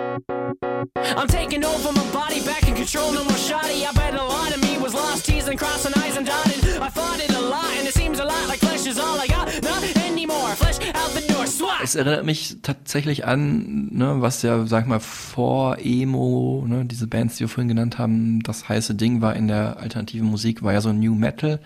[1.15, 3.85] I'm taking over my body, back in control, no more shoddy.
[3.85, 6.63] I bet a lot of me was lost, teasing, crossing eyes and dotted.
[6.81, 9.27] I fought it a lot, and it seems a lot like flesh is all I
[9.27, 9.47] got.
[9.63, 11.83] Not anymore, flesh out the door, swat.
[11.83, 17.07] Es erinnert mich tatsächlich an, ne, was ja, sag ich mal, vor Emo, ne, diese
[17.07, 20.73] Bands, die wir vorhin genannt haben, das heiße Ding war in der alternativen Musik, war
[20.73, 21.59] ja so New Metal,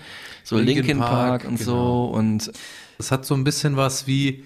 [0.43, 1.71] so Linkin, Linkin Park, Park, und genau.
[1.71, 2.51] so und
[2.99, 4.43] Es hat so ein bisschen was wie,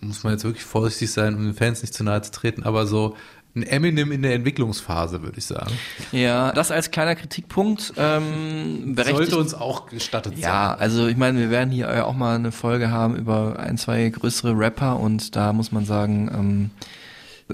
[0.00, 2.86] muss man jetzt wirklich vorsichtig sein, um den Fans nicht zu nahe zu treten, aber
[2.86, 3.16] so
[3.56, 5.70] ein Eminem in der Entwicklungsphase, würde ich sagen.
[6.10, 8.96] ja, das als kleiner Kritikpunkt ähm.
[8.96, 10.42] Sollte uns auch gestattet sein.
[10.42, 13.78] Ja, also ich meine, wir werden hier ja auch mal eine Folge haben über ein,
[13.78, 16.70] zwei größere Rapper und da muss man sagen, ähm,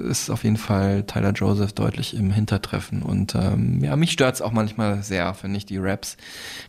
[0.08, 4.52] ist auf jeden Fall Tyler Joseph deutlich im Hintertreffen und ähm, ja, mich stört's auch
[4.52, 6.16] manchmal sehr, finde ich, die Raps.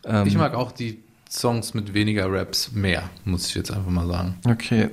[0.04, 1.02] Ähm, Ich mag auch die
[1.32, 4.36] Songs mit weniger Raps mehr, muss ich jetzt einfach mal sagen.
[4.46, 4.90] Okay.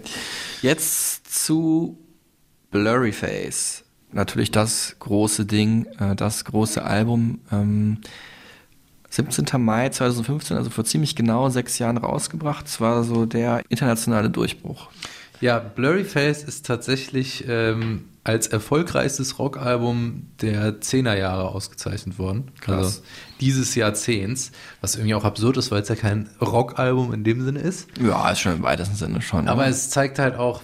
[0.63, 1.99] Jetzt zu
[2.71, 3.85] Blurryface.
[4.13, 7.41] Natürlich das große Ding, äh, das große Album.
[7.51, 7.99] Ähm,
[9.11, 9.61] 17.
[9.61, 12.67] Mai 2015, also vor ziemlich genau sechs Jahren rausgebracht.
[12.67, 14.91] Es war so der internationale Durchbruch.
[15.41, 22.51] Ja, Blurryface ist tatsächlich ähm, als erfolgreichstes Rockalbum der 10er Jahre ausgezeichnet worden.
[22.61, 22.77] Krass.
[22.77, 23.01] Also
[23.41, 24.53] dieses Jahrzehnts,
[24.83, 27.89] was irgendwie auch absurd ist, weil es ja kein Rockalbum in dem Sinne ist.
[27.99, 29.49] Ja, ist schon im weitesten Sinne schon.
[29.49, 29.71] Aber ne?
[29.71, 30.63] es zeigt halt auch,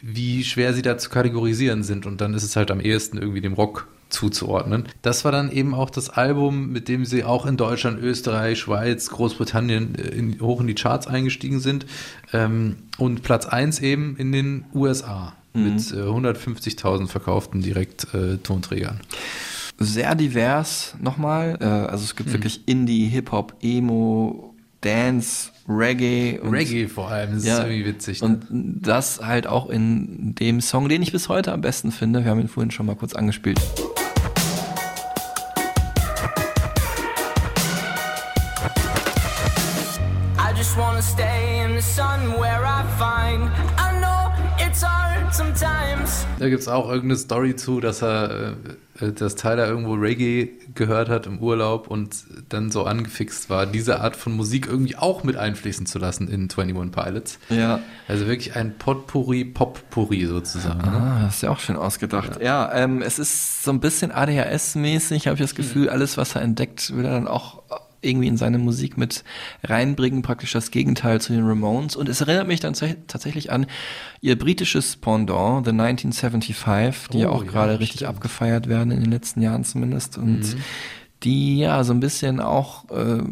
[0.00, 3.42] wie schwer sie da zu kategorisieren sind und dann ist es halt am ehesten irgendwie
[3.42, 4.88] dem Rock zuzuordnen.
[5.02, 9.10] Das war dann eben auch das Album, mit dem sie auch in Deutschland, Österreich, Schweiz,
[9.10, 11.84] Großbritannien äh, in, hoch in die Charts eingestiegen sind
[12.32, 15.74] ähm, und Platz 1 eben in den USA Mhm.
[15.74, 18.38] mit äh, 150.000 verkauften direkt äh,
[19.78, 21.58] sehr divers nochmal.
[21.60, 22.34] Äh, also es gibt Hm.
[22.34, 26.38] wirklich Indie, Hip-Hop, Emo, Dance, Reggae.
[26.40, 28.20] Und, Reggae vor allem, das ist irgendwie witzig.
[28.20, 28.28] Ne?
[28.28, 32.24] Und das halt auch in dem Song, den ich bis heute am besten finde.
[32.24, 33.60] Wir haben ihn vorhin schon mal kurz angespielt.
[40.38, 43.71] I just wanna stay in the sun where I find.
[46.38, 48.56] Da gibt es auch irgendeine Story zu, dass er,
[49.00, 54.00] äh, dass Tyler irgendwo Reggae gehört hat im Urlaub und dann so angefixt war, diese
[54.00, 57.38] Art von Musik irgendwie auch mit einfließen zu lassen in 21 Pilots.
[57.48, 57.80] Ja.
[58.08, 60.80] Also wirklich ein Potpourri, Pop-Pourri sozusagen.
[60.80, 60.96] Ne?
[60.96, 62.42] Ah, das ist ja auch schön ausgedacht.
[62.42, 66.42] Ja, ähm, es ist so ein bisschen ADHS-mäßig, habe ich das Gefühl, alles, was er
[66.42, 67.62] entdeckt, will er dann auch
[68.02, 69.24] irgendwie in seine Musik mit
[69.64, 71.96] reinbringen, praktisch das Gegenteil zu den Ramones.
[71.96, 73.66] Und es erinnert mich dann tats- tatsächlich an
[74.20, 78.10] ihr britisches Pendant, The 1975, die ja Oh, auch ja, gerade richtig stimmt.
[78.10, 80.18] abgefeiert werden in den letzten Jahren zumindest.
[80.18, 80.60] Und Mhm.
[81.22, 83.22] die ja so ein bisschen auch äh,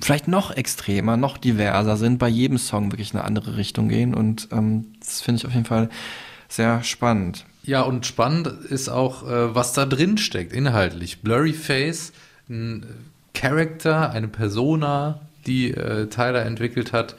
[0.00, 4.14] vielleicht noch extremer, noch diverser sind, bei jedem Song wirklich eine andere Richtung gehen.
[4.14, 5.88] Und ähm, das finde ich auf jeden Fall
[6.48, 7.44] sehr spannend.
[7.62, 11.20] Ja, und spannend ist auch, äh, was da drin steckt, inhaltlich.
[11.20, 12.12] Blurry Face,
[12.48, 12.86] ein
[13.34, 17.16] Character, eine Persona, die äh, Tyler entwickelt hat,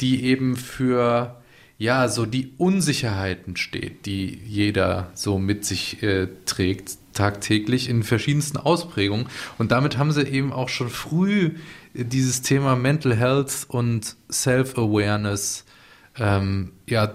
[0.00, 1.36] die eben für
[1.78, 8.56] ja, so die Unsicherheiten steht, die jeder so mit sich äh, trägt, tagtäglich in verschiedensten
[8.56, 9.26] Ausprägungen.
[9.58, 11.56] Und damit haben sie eben auch schon früh
[11.92, 15.64] dieses Thema Mental Health und Self-Awareness
[16.18, 17.14] ähm, ja,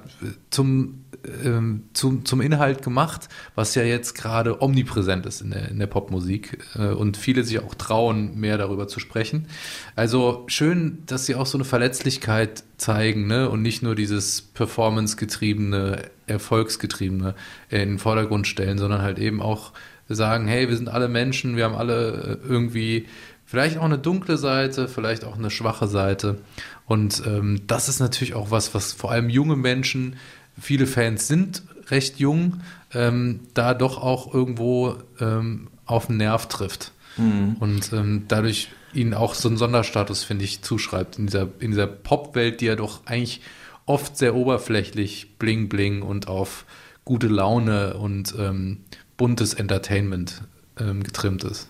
[0.50, 1.06] zum,
[1.44, 5.88] ähm, zum, zum Inhalt gemacht, was ja jetzt gerade omnipräsent ist in der, in der
[5.88, 9.48] Popmusik äh, und viele sich auch trauen, mehr darüber zu sprechen.
[9.96, 13.50] Also schön, dass sie auch so eine Verletzlichkeit zeigen ne?
[13.50, 17.36] und nicht nur dieses performance-getriebene, erfolgsgetriebene
[17.70, 19.74] in den Vordergrund stellen, sondern halt eben auch
[20.10, 23.08] sagen, hey, wir sind alle Menschen, wir haben alle äh, irgendwie
[23.48, 26.38] vielleicht auch eine dunkle Seite, vielleicht auch eine schwache Seite.
[26.86, 30.18] Und ähm, das ist natürlich auch was, was vor allem junge Menschen,
[30.60, 32.62] viele Fans sind recht jung,
[32.94, 36.92] ähm, da doch auch irgendwo ähm, auf den Nerv trifft.
[37.16, 37.56] Mhm.
[37.60, 41.88] Und ähm, dadurch ihnen auch so einen Sonderstatus, finde ich, zuschreibt in dieser, in dieser
[41.88, 43.42] Popwelt, die ja doch eigentlich
[43.86, 46.66] oft sehr oberflächlich bling bling und auf
[47.06, 48.80] gute Laune und ähm,
[49.16, 50.42] buntes Entertainment
[50.78, 51.70] ähm, getrimmt ist.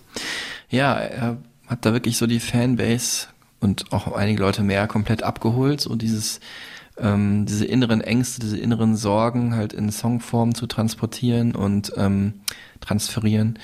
[0.68, 1.38] Ja, er
[1.68, 3.28] hat da wirklich so die Fanbase
[3.60, 6.40] und auch einige Leute mehr komplett abgeholt, so dieses,
[6.98, 12.40] ähm, diese inneren Ängste, diese inneren Sorgen halt in Songform zu transportieren und ähm,
[12.80, 13.58] transferieren.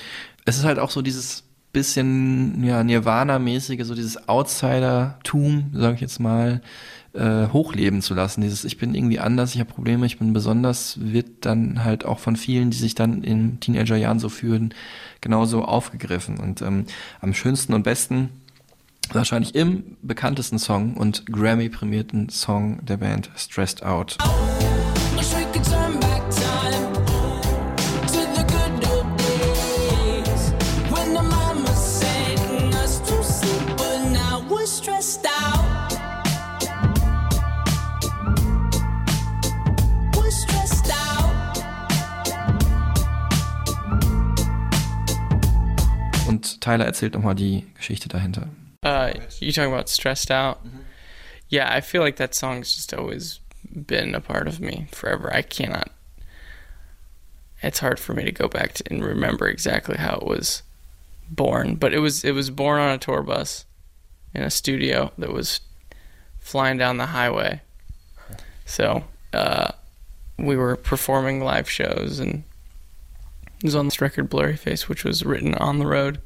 [0.45, 1.43] Es ist halt auch so dieses
[1.73, 6.61] bisschen ja, Nirvana-mäßige, so dieses Outsider-Tum, sage ich jetzt mal,
[7.15, 8.41] äh, hochleben zu lassen.
[8.41, 12.19] Dieses Ich bin irgendwie anders, ich habe Probleme, ich bin besonders, wird dann halt auch
[12.19, 14.73] von vielen, die sich dann in Teenagerjahren so fühlen,
[15.21, 16.37] genauso aufgegriffen.
[16.39, 16.85] Und ähm,
[17.21, 18.29] am schönsten und besten
[19.11, 24.17] wahrscheinlich im bekanntesten Song und Grammy-prämierten Song der Band Stressed Out.
[25.15, 26.04] Wish
[46.65, 48.49] Tyler erzählt nochmal die Geschichte dahinter.
[48.81, 50.65] Uh, you talking about stressed out?
[51.47, 53.39] Yeah, I feel like that song's just always
[53.71, 55.31] been a part of me forever.
[55.31, 55.91] I cannot.
[57.61, 60.63] It's hard for me to go back to and remember exactly how it was
[61.29, 63.65] born, but it was it was born on a tour bus
[64.33, 65.59] in a studio that was
[66.39, 67.61] flying down the highway.
[68.65, 69.03] So
[69.33, 69.71] uh,
[70.39, 72.43] we were performing live shows, and
[73.57, 76.21] it was on this record "Blurry Face," which was written on the road.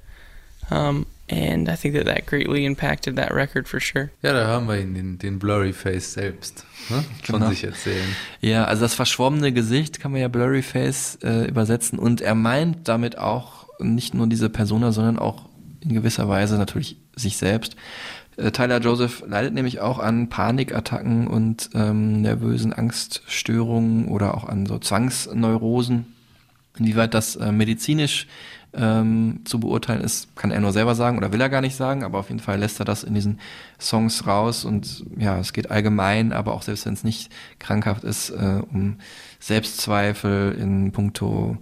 [0.71, 4.09] Um, and I think that that greatly impacted that record for sure.
[4.21, 7.03] Ja, da haben wir ihn, den, den Blurry Face selbst ne?
[7.23, 7.49] von Genau.
[7.49, 8.15] sich erzählen.
[8.41, 12.87] Ja, also das verschwommene Gesicht kann man ja Blurry Face äh, übersetzen und er meint
[12.87, 15.45] damit auch nicht nur diese Persona, sondern auch
[15.81, 17.75] in gewisser Weise natürlich sich selbst.
[18.37, 24.65] Äh, Tyler Joseph leidet nämlich auch an Panikattacken und ähm, nervösen Angststörungen oder auch an
[24.65, 26.05] so Zwangsneurosen.
[26.77, 28.27] Inwieweit das äh, medizinisch
[28.73, 32.03] ähm, zu beurteilen ist, kann er nur selber sagen oder will er gar nicht sagen,
[32.03, 33.39] aber auf jeden Fall lässt er das in diesen
[33.79, 38.29] Songs raus und ja, es geht allgemein, aber auch selbst wenn es nicht krankhaft ist,
[38.29, 38.97] äh, um
[39.39, 41.57] Selbstzweifel in puncto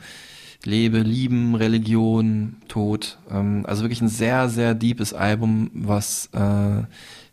[0.66, 3.20] Lebe, Lieben, Religion, Tod.
[3.32, 6.84] Ähm, also wirklich ein sehr, sehr deepes Album, was äh,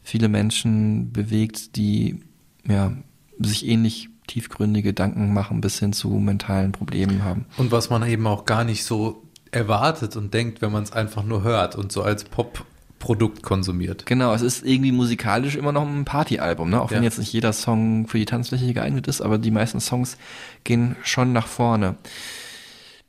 [0.02, 2.20] viele Menschen bewegt, die
[2.68, 2.92] ja,
[3.40, 7.46] sich ähnlich tiefgründige Gedanken machen bis hin zu mentalen Problemen haben.
[7.56, 9.23] Und was man eben auch gar nicht so
[9.54, 14.04] erwartet und denkt, wenn man es einfach nur hört und so als Pop-Produkt konsumiert.
[14.06, 16.80] Genau, es ist irgendwie musikalisch immer noch ein Partyalbum, ne?
[16.80, 17.04] Auch wenn Ja.
[17.04, 20.16] jetzt nicht jeder Song für die Tanzfläche geeignet ist, aber die meisten Songs
[20.64, 21.94] gehen schon nach vorne.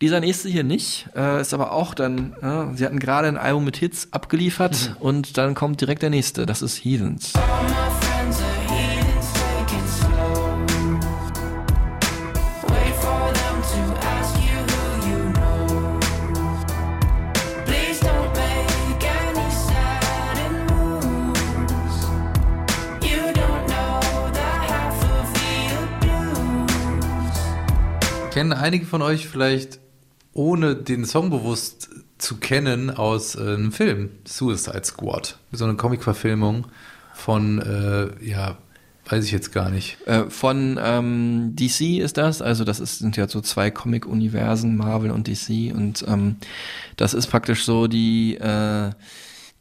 [0.01, 3.63] Dieser nächste hier nicht, äh, ist aber auch dann, ja, sie hatten gerade ein Album
[3.63, 4.97] mit Hits abgeliefert Mhm.
[5.01, 7.31] und dann kommt direkt der nächste, das ist Heathens.
[28.35, 29.79] Kennen einige von euch vielleicht,
[30.33, 35.39] ohne den Song bewusst zu kennen, aus äh, einem Film, Suicide Squad.
[35.53, 36.67] So eine Comic-Verfilmung
[37.13, 38.57] von, äh, ja,
[39.05, 40.05] weiß ich jetzt gar nicht.
[40.05, 45.11] Äh, von ähm, DC ist das, also das ist, sind ja so zwei Comic-Universen, Marvel
[45.11, 46.35] und DC und ähm,
[46.97, 48.91] das ist praktisch so die äh,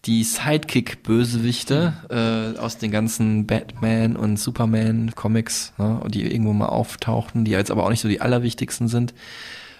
[0.06, 7.52] die Sidekick-Bösewichte äh, aus den ganzen Batman und Superman-Comics, ne, die irgendwo mal auftauchten, die
[7.52, 9.14] jetzt aber auch nicht so die allerwichtigsten sind,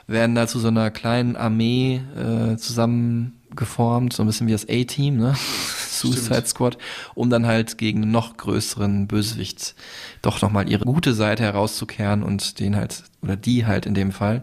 [0.07, 5.17] werden da zu so einer kleinen Armee äh, zusammengeformt, so ein bisschen wie das A-Team,
[5.17, 5.35] ne?
[5.89, 6.77] Suicide Squad,
[7.15, 9.75] um dann halt gegen einen noch größeren Bösewicht
[10.23, 14.43] doch nochmal ihre gute Seite herauszukehren und den halt, oder die halt in dem Fall,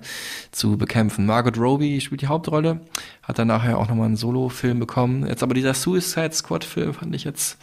[0.51, 1.25] zu bekämpfen.
[1.25, 2.81] Margot Robbie spielt die Hauptrolle,
[3.23, 5.25] hat dann nachher auch nochmal einen Solo-Film bekommen.
[5.25, 7.57] Jetzt aber dieser Suicide Squad-Film fand ich jetzt,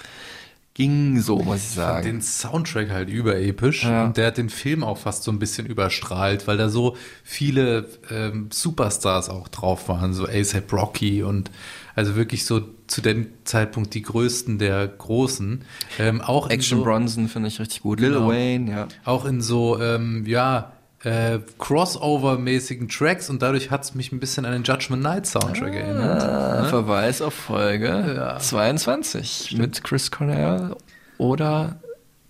[0.74, 2.04] ging so, muss ich sagen.
[2.06, 4.04] den Soundtrack halt überepisch Ja.
[4.04, 7.88] und der hat den Film auch fast so ein bisschen überstrahlt, weil da so viele
[8.10, 11.50] ähm, Superstars auch drauf waren, so ASAP Rocky und
[11.96, 15.62] also wirklich so zu dem Zeitpunkt die größten der Großen.
[15.98, 17.98] Ähm, auch Action so, Bronson finde ich richtig gut.
[17.98, 18.28] Lil Genau.
[18.28, 18.88] Wayne, ja.
[19.04, 20.72] Auch in so, ähm, ja,
[21.04, 25.74] äh, Crossover-mäßigen Tracks und dadurch hat es mich ein bisschen an den Judgment Night Soundtrack
[25.74, 26.22] erinnert.
[26.22, 26.68] Ah, ne?
[26.68, 30.74] Verweis auf Folge 22 mit Chris Cornell
[31.18, 31.76] oder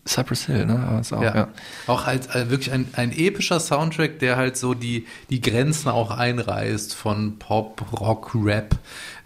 [0.08, 1.02] Cypress Hill, ne?
[1.12, 1.34] Auch, Ja.
[1.34, 1.48] ja.
[1.86, 6.10] Auch halt äh, wirklich ein, ein epischer Soundtrack, der halt so die, die Grenzen auch
[6.10, 8.74] einreißt von Pop, Rock, Rap.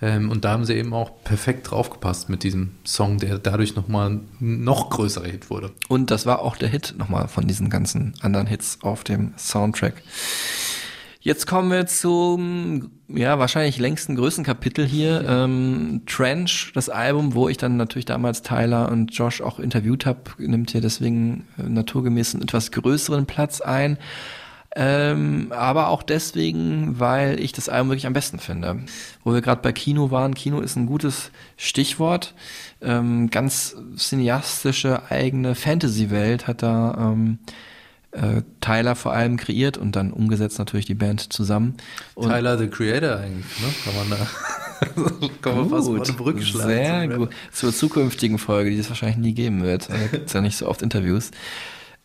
[0.02, 4.10] Ähm, und da haben sie eben auch perfekt draufgepasst mit diesem Song, der dadurch nochmal
[4.10, 5.70] ein noch größerer Hit wurde.
[5.88, 10.02] Und das war auch der Hit nochmal von diesen ganzen anderen Hits auf dem Soundtrack.
[11.20, 15.24] Jetzt kommen wir zum, ja, wahrscheinlich längsten, größten Kapitel hier.
[15.24, 20.22] Ähm, Trench, das Album, wo ich dann natürlich damals Tyler und Josh auch interviewt habe,
[20.38, 23.98] nimmt hier deswegen äh, naturgemäß einen etwas größeren Platz ein.
[24.74, 28.80] Ähm, aber auch deswegen, weil ich das Album wirklich am besten finde.
[29.22, 32.34] Wo wir gerade bei Kino waren, Kino ist ein gutes Stichwort.
[32.80, 37.38] Ähm, ganz cineastische eigene Fantasy-Welt hat da ähm,
[38.12, 41.74] äh, Tyler vor allem kreiert und dann umgesetzt natürlich die Band zusammen.
[42.14, 43.74] Und Tyler, the Creator eigentlich, ne?
[43.84, 46.68] Kann man da, kann man fast mal eine Brücke schlagen.
[46.68, 47.30] Sehr gut.
[47.52, 49.90] Zur zukünftigen Folge, die es wahrscheinlich nie geben wird.
[49.90, 51.30] Da gibt's ja nicht so oft Interviews.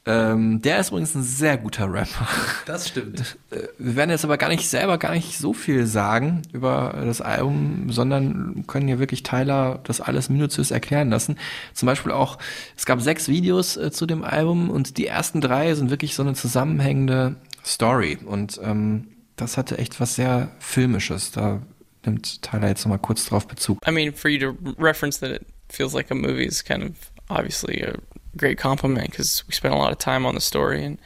[0.07, 2.27] Ähm, der ist übrigens ein sehr guter Rapper.
[2.65, 3.37] Das stimmt.
[3.49, 7.21] Äh, Wir werden jetzt aber gar nicht selber gar nicht so viel sagen über das
[7.21, 11.37] Album, sondern können hier wirklich Tyler das alles minutiös erklären lassen.
[11.73, 12.37] Zum Beispiel auch,
[12.75, 16.23] es gab sechs Videos äh, zu dem Album und die ersten drei sind wirklich so
[16.23, 17.35] eine zusammenhängende
[17.65, 21.31] Story und ähm, das hatte echt was sehr Filmisches.
[21.31, 21.61] Da
[22.05, 23.79] nimmt Tyler jetzt nochmal kurz drauf Bezug.
[23.87, 26.91] I mean, for you to reference that it feels like a movie is kind of
[27.29, 27.93] obviously a
[28.37, 30.97] great compliment because we spent a lot of time on the story and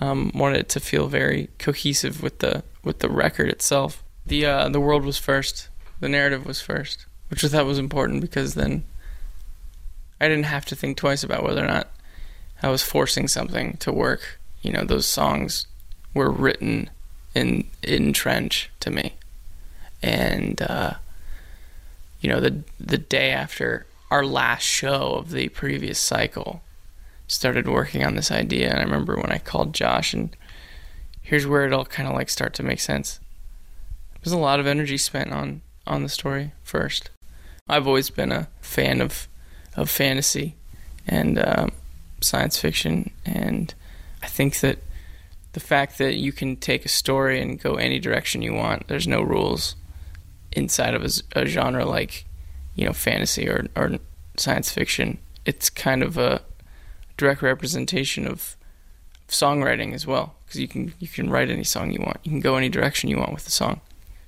[0.00, 4.02] um, wanted it to feel very cohesive with the with the record itself.
[4.24, 5.68] The uh, the world was first,
[6.00, 8.84] the narrative was first, which I thought was important because then
[10.20, 11.88] I didn't have to think twice about whether or not
[12.62, 14.38] I was forcing something to work.
[14.62, 15.66] You know, those songs
[16.14, 16.90] were written
[17.34, 19.14] in in trench to me,
[20.02, 20.94] and uh,
[22.20, 26.62] you know the the day after our last show of the previous cycle,
[27.26, 28.70] started working on this idea.
[28.70, 30.34] And I remember when I called Josh, and
[31.22, 33.20] here's where it all kind of like start to make sense.
[34.22, 37.10] There's a lot of energy spent on on the story first.
[37.68, 39.28] I've always been a fan of
[39.76, 40.54] of fantasy
[41.06, 41.72] and um,
[42.20, 43.74] science fiction, and
[44.22, 44.78] I think that
[45.52, 49.08] the fact that you can take a story and go any direction you want, there's
[49.08, 49.76] no rules
[50.52, 51.10] inside of a,
[51.40, 52.24] a genre like
[52.74, 53.98] you know fantasy or, or
[54.36, 55.18] science fiction.
[55.44, 56.42] It's kind of a
[57.16, 58.56] direct representation of
[59.28, 62.40] songwriting as well, because you can you can write any song you want, you can
[62.40, 63.80] go any direction you want with the song.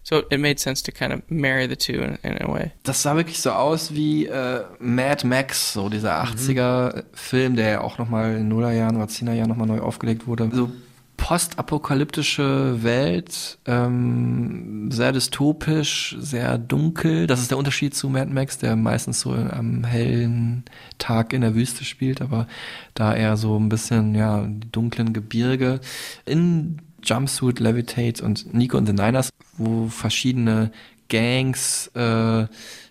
[0.03, 2.73] So it made sense to kind of marry the two in, in a way.
[2.85, 7.99] Das sah wirklich so aus wie äh, Mad Max, so dieser 80er-Film, der ja auch
[7.99, 10.49] nochmal in Nullerjahren oder 10er Jahren nochmal neu aufgelegt wurde.
[10.51, 10.71] So
[11.19, 17.27] postapokalyptische Welt, ähm, sehr dystopisch, sehr dunkel.
[17.27, 20.65] Das ist der Unterschied zu Mad Max, der meistens so am hellen
[20.97, 22.47] Tag in der Wüste spielt, aber
[22.95, 25.81] da eher so ein bisschen, ja, die dunklen Gebirge.
[26.25, 30.71] In Jumpsuit, Levitate und Nico und the Niners, wo verschiedene
[31.09, 32.47] Gangs äh,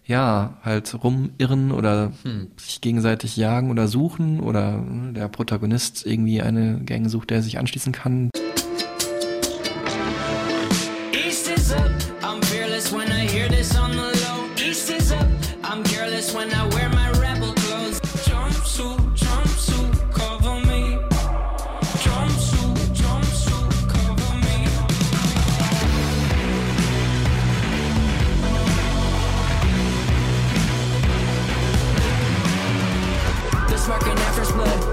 [0.07, 2.47] ja halt rumirren oder Hm.
[2.57, 7.59] sich gegenseitig jagen oder suchen oder äh, der Protagonist irgendwie eine Gang sucht, der sich
[7.59, 8.29] anschließen kann.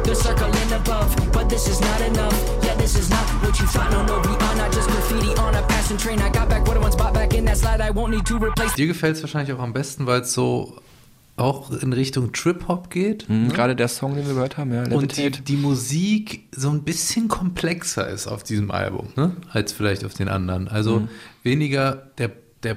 [0.04, 1.14] The circling above.
[1.32, 2.34] But this is not enough.
[2.64, 3.90] Yeah, this is not what you thought.
[3.92, 4.58] No, no, beyond.
[4.58, 6.20] Not just graffiti on a passing train.
[6.20, 7.80] I got back what I once bought back in that slide.
[7.80, 8.74] I won't need to replace.
[8.74, 10.76] Dir gefällt es wahrscheinlich auch am besten, weil es so
[11.36, 13.28] auch in Richtung Trip-Hop geht.
[13.28, 13.52] Mhm, ne?
[13.52, 14.84] Gerade der Song, den wir gehört haben, ja.
[14.96, 19.32] Und die, die Musik so ein bisschen komplexer ist auf diesem Album, ne?
[19.52, 20.68] als vielleicht auf den anderen.
[20.68, 21.08] Also Mhm.
[21.42, 22.30] weniger der,
[22.62, 22.74] der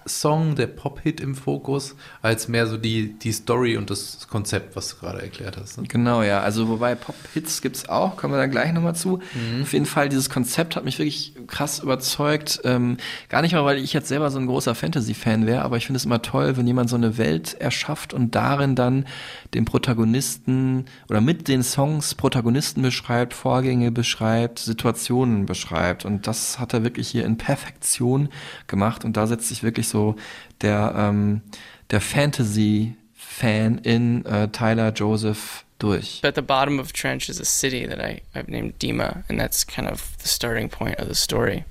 [0.00, 4.90] Pop-Song, der Pop-Hit im Fokus, als mehr so die, die Story und das Konzept, was
[4.90, 5.78] du gerade erklärt hast.
[5.78, 5.86] Ne?
[5.88, 6.40] Genau, ja.
[6.40, 9.20] Also wobei Pop-Hits gibt's auch, kommen wir da gleich nochmal zu.
[9.62, 12.60] Auf jeden Fall, dieses Konzept hat mich wirklich krass überzeugt.
[12.64, 12.96] Ähm,
[13.28, 15.98] gar nicht mal, weil ich jetzt selber so ein großer Fantasy-Fan wäre, aber ich finde
[15.98, 19.06] es immer toll, wenn jemand so eine Welt erschafft und darin dann
[19.54, 26.04] den Protagonisten oder mit den Songs Protagonisten beschreibt, Vorgänge beschreibt, Situationen beschreibt.
[26.04, 28.28] Und das hat er wirklich hier in Perfektion
[28.66, 29.04] gemacht.
[29.04, 30.16] Und da setzt sich wirklich so
[30.62, 31.42] der, ähm,
[31.90, 36.20] der Fantasy-Fan in äh, Tyler Joseph durch.
[36.22, 39.64] At the bottom of Trench is a city that I, I've named Dima, and that's
[39.64, 41.64] kind of the starting point of the story.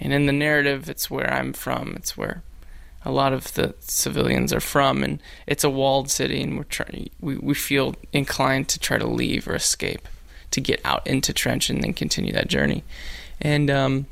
[0.00, 1.94] And in the narrative, it's where I'm from.
[1.96, 2.42] It's where
[3.04, 7.10] a lot of the civilians are from, and it's a walled city, and we're trying.
[7.20, 10.08] We we feel inclined to try to leave or escape,
[10.52, 12.84] to get out into Trench and then continue that journey.
[13.40, 14.06] And um,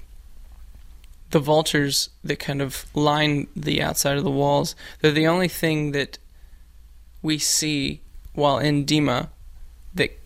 [1.30, 5.92] the vultures that kind of line the outside of the walls, they're the only thing
[5.92, 6.18] that
[7.22, 8.00] we see
[8.32, 9.28] while in Dima
[9.94, 10.16] that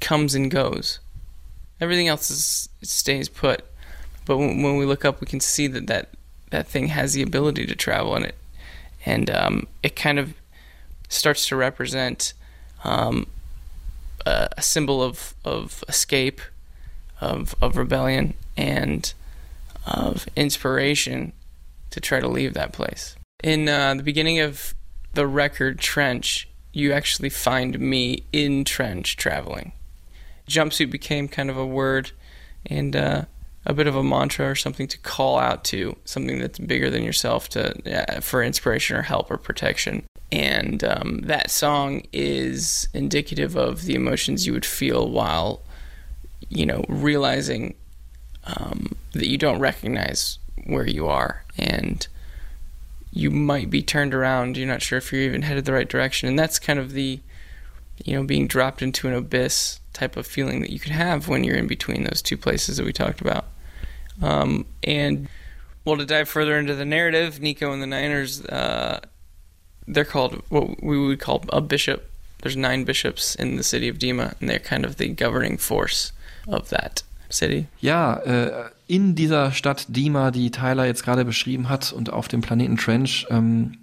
[0.00, 0.98] comes and goes.
[1.80, 3.64] Everything else is stays put.
[4.26, 6.10] But when, when we look up, we can see that, that
[6.50, 8.34] that thing has the ability to travel in it,
[9.06, 10.34] and um, it kind of
[11.08, 12.34] starts to represent
[12.84, 13.26] um,
[14.26, 16.40] a, a symbol of of escape,
[17.20, 19.14] of of rebellion, and
[19.88, 21.32] of inspiration
[21.90, 23.16] to try to leave that place.
[23.42, 24.74] In uh, the beginning of
[25.14, 29.72] the record Trench, you actually find me in Trench traveling.
[30.48, 32.12] Jumpsuit became kind of a word
[32.66, 33.24] and uh,
[33.66, 37.02] a bit of a mantra or something to call out to, something that's bigger than
[37.02, 40.04] yourself to uh, for inspiration or help or protection.
[40.30, 45.62] And um, that song is indicative of the emotions you would feel while,
[46.48, 47.74] you know, realizing
[48.48, 52.08] um, that you don't recognize where you are and
[53.12, 54.56] you might be turned around.
[54.56, 56.28] You're not sure if you're even headed the right direction.
[56.28, 57.20] And that's kind of the,
[58.04, 61.42] you know, being dropped into an abyss type of feeling that you can have when
[61.44, 63.46] you're in between those two places that we talked about.
[64.22, 65.28] Um, and
[65.84, 69.00] Well, to dive further into the narrative, Nico and the Niners, uh,
[69.86, 72.10] they're called what we would call a bishop.
[72.42, 76.12] There's nine bishops in the city of Dima, and they're kind of the governing force
[76.46, 77.66] of that city.
[77.80, 82.40] Ja, äh, in dieser Stadt Dima, die Tyler jetzt gerade beschrieben hat und auf dem
[82.40, 83.76] Planeten Trench, ähm,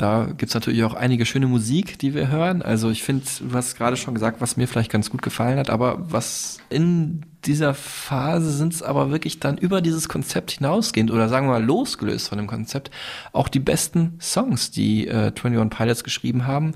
[0.00, 2.62] da gibt's natürlich auch einige schöne Musik, die wir hören.
[2.62, 5.68] Also ich finde, du hast gerade schon gesagt, was mir vielleicht ganz gut gefallen hat,
[5.68, 11.28] aber was in dieser Phase sind es aber wirklich dann über dieses Konzept hinausgehend oder
[11.28, 12.90] sagen wir mal losgelöst von dem Konzept
[13.32, 16.72] auch die besten Songs, die äh, 21 Pilots geschrieben haben.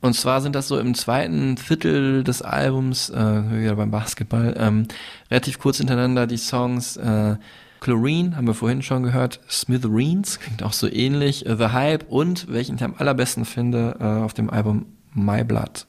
[0.00, 3.14] Und zwar sind das so im zweiten Viertel des Albums, äh,
[3.60, 4.86] wieder beim Basketball, ähm,
[5.32, 7.36] relativ kurz hintereinander die Songs äh,
[7.80, 12.50] Chlorine haben wir vorhin schon gehört, Smithereens klingt auch so ähnlich, äh, The Hype und
[12.52, 15.86] welchen ich am allerbesten finde äh, auf dem Album My Blood.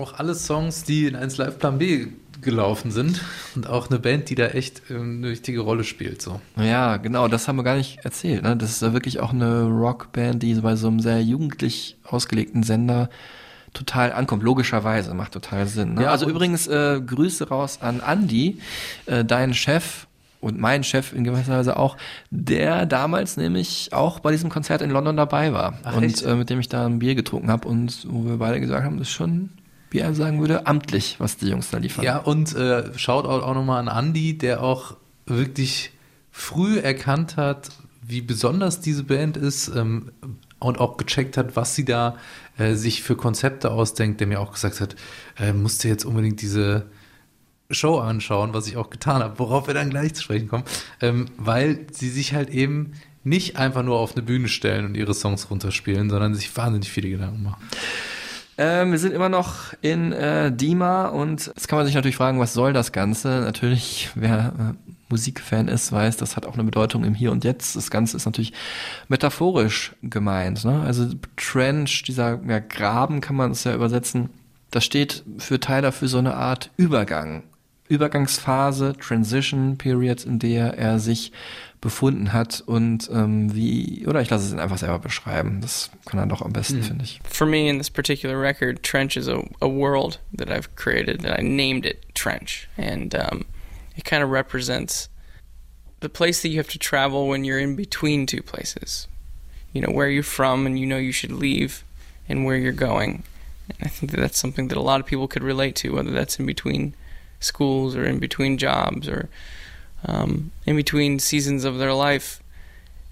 [0.00, 2.08] Auch alle Songs, die in 1 Live Plan B
[2.42, 3.20] gelaufen sind
[3.54, 6.20] und auch eine Band, die da echt ähm, eine wichtige Rolle spielt.
[6.20, 6.40] So.
[6.56, 8.42] Ja, genau, das haben wir gar nicht erzählt.
[8.42, 8.56] Ne?
[8.56, 13.08] Das ist ja wirklich auch eine Rockband, die bei so einem sehr jugendlich ausgelegten Sender
[13.72, 14.42] total ankommt.
[14.42, 15.94] Logischerweise, macht total Sinn.
[15.94, 16.02] Ne?
[16.02, 18.58] Ja, also übrigens äh, Grüße raus an Andy,
[19.06, 20.06] äh, deinen Chef
[20.42, 21.96] und mein Chef in gewisser Weise auch,
[22.30, 26.50] der damals nämlich auch bei diesem Konzert in London dabei war Ach, und äh, mit
[26.50, 29.14] dem ich da ein Bier getrunken habe und wo wir beide gesagt haben, das ist
[29.14, 29.50] schon,
[29.92, 32.04] wie er sagen würde, amtlich, was die Jungs da liefern.
[32.04, 35.92] Ja, und äh, Shoutout auch nochmal an Andy, der auch wirklich
[36.30, 37.68] früh erkannt hat,
[38.00, 40.10] wie besonders diese Band ist ähm,
[40.58, 42.16] und auch gecheckt hat, was sie da
[42.58, 44.96] äh, sich für Konzepte ausdenkt, der mir auch gesagt hat,
[45.38, 46.86] äh, musst du jetzt unbedingt diese
[47.70, 50.64] Show anschauen, was ich auch getan habe, worauf wir dann gleich zu sprechen kommen,
[51.00, 52.92] ähm, weil sie sich halt eben
[53.24, 57.10] nicht einfach nur auf eine Bühne stellen und ihre Songs runterspielen, sondern sich wahnsinnig viele
[57.10, 57.62] Gedanken machen.
[58.64, 62.38] Ähm, wir sind immer noch in äh, Dima und jetzt kann man sich natürlich fragen,
[62.38, 63.40] was soll das Ganze?
[63.40, 67.74] Natürlich, wer äh, Musikfan ist, weiß, das hat auch eine Bedeutung im Hier und Jetzt.
[67.74, 68.52] Das Ganze ist natürlich
[69.08, 70.64] metaphorisch gemeint.
[70.64, 70.80] Ne?
[70.80, 74.30] Also Trench, dieser ja, Graben kann man es ja übersetzen,
[74.70, 77.42] das steht für Tyler für so eine Art Übergang.
[77.88, 81.32] Übergangsphase, Transition Period, in der er sich
[81.82, 85.60] befunden hat und ähm, wie, oder ich lasse es ihn einfach selber beschreiben.
[85.60, 87.20] Das kann er doch am besten, finde ich.
[87.24, 91.36] For me, in this particular record, Trench is a, a world that I've created, and
[91.36, 92.68] I named it Trench.
[92.78, 93.44] And um,
[93.96, 95.08] it kind of represents
[96.00, 99.08] the place that you have to travel when you're in between two places.
[99.72, 101.84] You know, where you're from and you know you should leave,
[102.28, 103.24] and where you're going.
[103.68, 106.12] And I think that that's something that a lot of people could relate to, whether
[106.12, 106.94] that's in between
[107.40, 109.28] schools or in between jobs or
[110.04, 112.40] um, in between seasons of their life.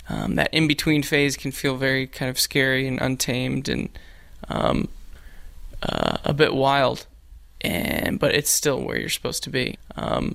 [0.09, 3.91] Um, that in between phase can feel very kind of scary and untamed and
[4.49, 4.89] um,
[5.83, 7.07] uh, a bit wild,
[7.61, 9.79] and but it's still where you're supposed to be.
[9.97, 10.35] Um,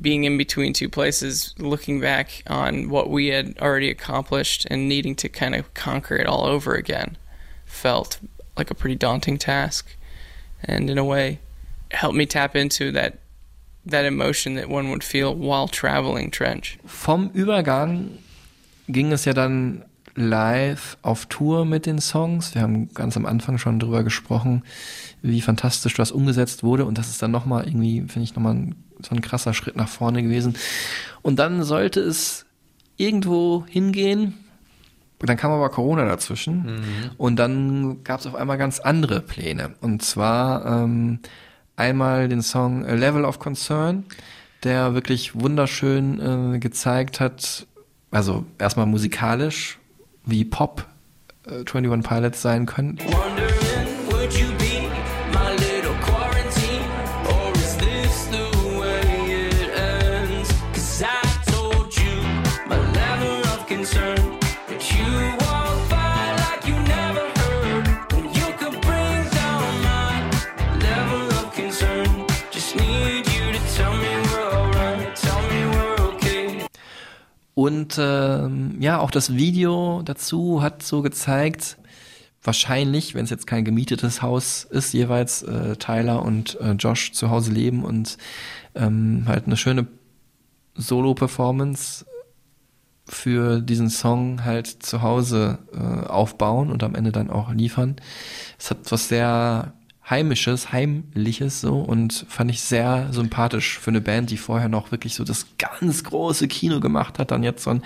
[0.00, 5.14] being in between two places, looking back on what we had already accomplished and needing
[5.16, 7.16] to kind of conquer it all over again,
[7.66, 8.18] felt
[8.56, 9.96] like a pretty daunting task,
[10.62, 11.38] and in a way,
[11.90, 13.18] helped me tap into that
[13.88, 16.78] that emotion that one would feel while traveling trench.
[16.84, 18.10] Vom Übergang
[18.88, 22.54] ging es ja dann live auf Tour mit den Songs.
[22.54, 24.64] Wir haben ganz am Anfang schon drüber gesprochen,
[25.22, 28.74] wie fantastisch das umgesetzt wurde und das ist dann nochmal irgendwie, finde ich, nochmal ein,
[29.02, 30.54] so ein krasser Schritt nach vorne gewesen.
[31.22, 32.46] Und dann sollte es
[32.96, 34.34] irgendwo hingehen.
[35.20, 39.74] Dann kam aber Corona dazwischen und dann gab es auf einmal ganz andere Pläne.
[39.82, 41.18] Und zwar ähm,
[41.80, 44.04] einmal den Song A Level of Concern,
[44.62, 47.66] der wirklich wunderschön äh, gezeigt hat,
[48.10, 49.78] also erstmal musikalisch,
[50.24, 50.86] wie Pop
[51.46, 52.98] äh, 21 Pilots sein können.
[52.98, 53.49] Wondering,
[77.60, 81.76] Und ähm, ja, auch das Video dazu hat so gezeigt,
[82.42, 87.28] wahrscheinlich, wenn es jetzt kein gemietetes Haus ist, jeweils äh, Tyler und äh, Josh zu
[87.28, 88.16] Hause leben und
[88.74, 89.88] ähm, halt eine schöne
[90.74, 92.06] Solo-Performance
[93.04, 97.96] für diesen Song halt zu Hause äh, aufbauen und am Ende dann auch liefern.
[98.58, 99.74] Es hat was sehr
[100.10, 105.14] Heimisches, Heimliches so und fand ich sehr sympathisch für eine Band, die vorher noch wirklich
[105.14, 107.82] so das ganz große Kino gemacht hat, dann jetzt so ein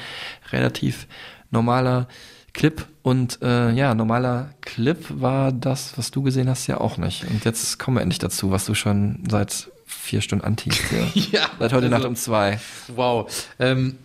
[0.50, 1.06] relativ
[1.50, 2.08] normaler
[2.54, 7.24] Clip und äh, ja, normaler Clip war das, was du gesehen hast, ja auch nicht.
[7.28, 10.80] Und jetzt kommen wir endlich dazu, was du schon seit vier Stunden antiest.
[10.92, 11.22] Ja.
[11.40, 12.58] Ja, Seit heute also- Nacht um zwei.
[12.94, 13.30] Wow.
[13.58, 13.96] Ähm,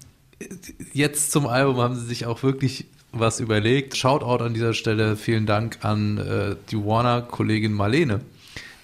[0.93, 3.97] jetzt zum Album haben sie sich auch wirklich was überlegt.
[3.97, 8.21] Shoutout an dieser Stelle, vielen Dank an äh, die Warner-Kollegin Marlene,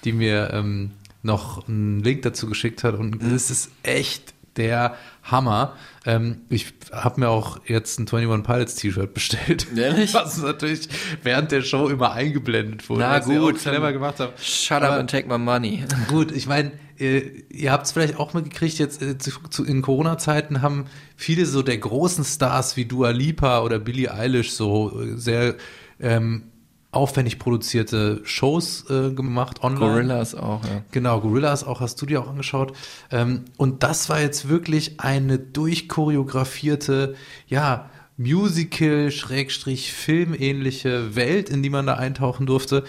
[0.04, 0.92] die mir ähm,
[1.24, 5.76] noch einen Link dazu geschickt hat und es ist echt der Hammer.
[6.06, 9.68] Ähm, ich habe mir auch jetzt ein 21 Pilots T-Shirt bestellt.
[9.76, 10.14] Ehrlich?
[10.14, 10.88] Was natürlich
[11.24, 13.02] während der Show immer eingeblendet wurde.
[13.02, 14.32] Na sie gut, clever gemacht haben.
[14.42, 15.84] Shut up Aber- and take my money.
[16.08, 19.16] Gut, ich meine, ihr habt es vielleicht auch mitgekriegt, jetzt äh,
[19.66, 20.86] in Corona-Zeiten haben
[21.16, 25.56] viele so der großen Stars wie Dua Lipa oder Billie Eilish so äh, sehr
[26.00, 26.44] ähm,
[26.92, 29.80] aufwendig produzierte Shows äh, gemacht online.
[29.80, 30.84] Gorillas auch, ja.
[30.92, 32.74] Genau, Gorillas auch, hast du dir auch angeschaut.
[33.12, 37.16] Ähm, und das war jetzt wirklich eine durchchoreografierte,
[37.48, 42.86] ja, Musical, Schrägstrich, filmähnliche Welt, in die man da eintauchen durfte.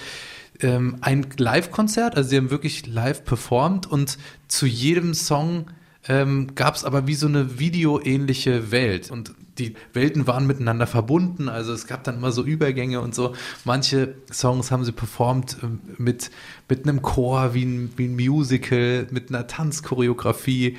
[0.60, 5.66] Ähm, ein Live-Konzert, also sie haben wirklich live performt und zu jedem Song
[6.08, 9.10] ähm, gab es aber wie so eine videoähnliche Welt.
[9.10, 13.34] Und die Welten waren miteinander verbunden, also es gab dann immer so Übergänge und so.
[13.64, 16.30] Manche Songs haben sie performt ähm, mit,
[16.68, 20.76] mit einem Chor, wie ein, wie ein Musical, mit einer Tanzchoreografie,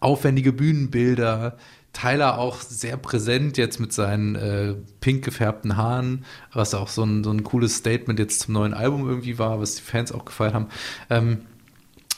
[0.00, 1.56] aufwendige Bühnenbilder.
[1.92, 7.24] Tyler auch sehr präsent jetzt mit seinen äh, pink gefärbten Haaren, was auch so ein,
[7.24, 10.54] so ein cooles Statement jetzt zum neuen Album irgendwie war, was die Fans auch gefeiert
[10.54, 10.68] haben.
[11.10, 11.46] Ähm,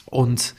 [0.05, 0.55] und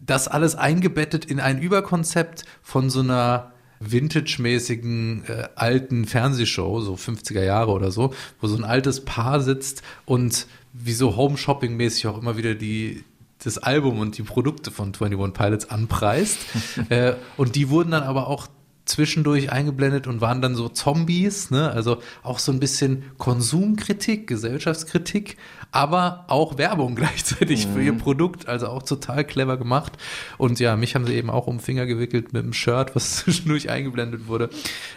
[0.00, 7.42] das alles eingebettet in ein Überkonzept von so einer vintage-mäßigen äh, alten Fernsehshow, so 50er
[7.42, 12.36] Jahre oder so, wo so ein altes Paar sitzt und wie so Home-Shopping-mäßig auch immer
[12.36, 13.04] wieder die
[13.42, 16.38] das Album und die Produkte von 21 Pilots anpreist.
[16.88, 18.48] äh, und die wurden dann aber auch
[18.86, 21.70] zwischendurch eingeblendet und waren dann so Zombies, ne?
[21.70, 25.36] Also auch so ein bisschen Konsumkritik, Gesellschaftskritik,
[25.72, 29.94] aber auch Werbung gleichzeitig für ihr Produkt, also auch total clever gemacht.
[30.38, 33.16] Und ja, mich haben sie eben auch um den Finger gewickelt mit dem Shirt, was
[33.16, 34.50] zwischendurch eingeblendet wurde.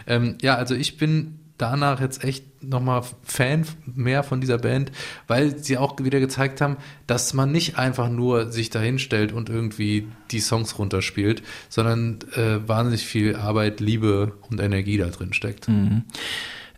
[0.08, 4.92] Ähm, ja, also ich bin danach jetzt echt nochmal Fan mehr von dieser Band,
[5.28, 10.08] weil sie auch wieder gezeigt haben, dass man nicht einfach nur sich dahinstellt und irgendwie
[10.32, 15.68] die Songs runterspielt, sondern äh, wahnsinnig viel Arbeit, Liebe und Energie da drin steckt.
[15.68, 16.04] Mhm.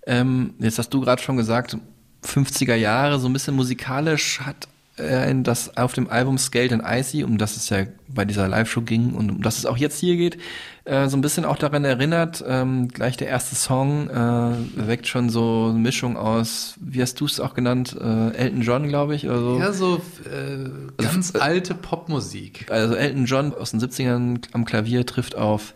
[0.06, 1.78] Ähm, jetzt hast du gerade schon gesagt,
[2.26, 4.68] 50er Jahre, so ein bisschen musikalisch hat
[4.98, 8.82] äh, das auf dem Album Scaled and Icy, um das es ja bei dieser Live-Show
[8.82, 10.38] ging und um das es auch jetzt hier geht,
[10.84, 12.44] äh, so ein bisschen auch daran erinnert.
[12.48, 17.26] Ähm, gleich der erste Song äh, weckt schon so eine Mischung aus, wie hast du
[17.26, 19.60] es auch genannt, äh, Elton John, glaube ich, oder so.
[19.60, 22.68] Ja, so äh, ganz alte Popmusik.
[22.70, 25.74] Also Elton John aus den 70ern am Klavier trifft auf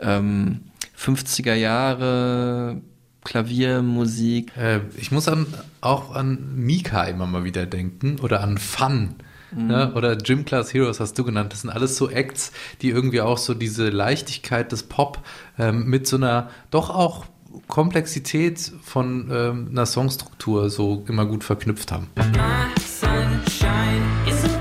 [0.00, 0.60] ähm,
[0.98, 2.80] 50er Jahre
[3.24, 4.56] Klaviermusik.
[4.56, 5.46] Äh, ich muss an,
[5.80, 9.14] auch an Mika immer mal wieder denken oder an Fun.
[9.54, 9.66] Mhm.
[9.66, 9.92] Ne?
[9.94, 11.52] Oder Gym Class Heroes hast du genannt.
[11.52, 15.20] Das sind alles so Acts, die irgendwie auch so diese Leichtigkeit des Pop
[15.58, 17.26] ähm, mit so einer doch auch
[17.68, 22.08] Komplexität von ähm, einer Songstruktur so immer gut verknüpft haben.
[22.16, 24.51] My sunshine is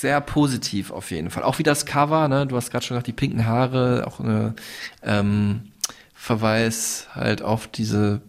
[0.00, 1.42] Sehr positiv auf jeden Fall.
[1.42, 2.46] Auch wie das Cover, ne?
[2.46, 4.54] Du hast gerade schon gesagt, die pinken Haare, auch eine
[5.02, 5.72] ähm,
[6.14, 8.22] Verweis halt auf diese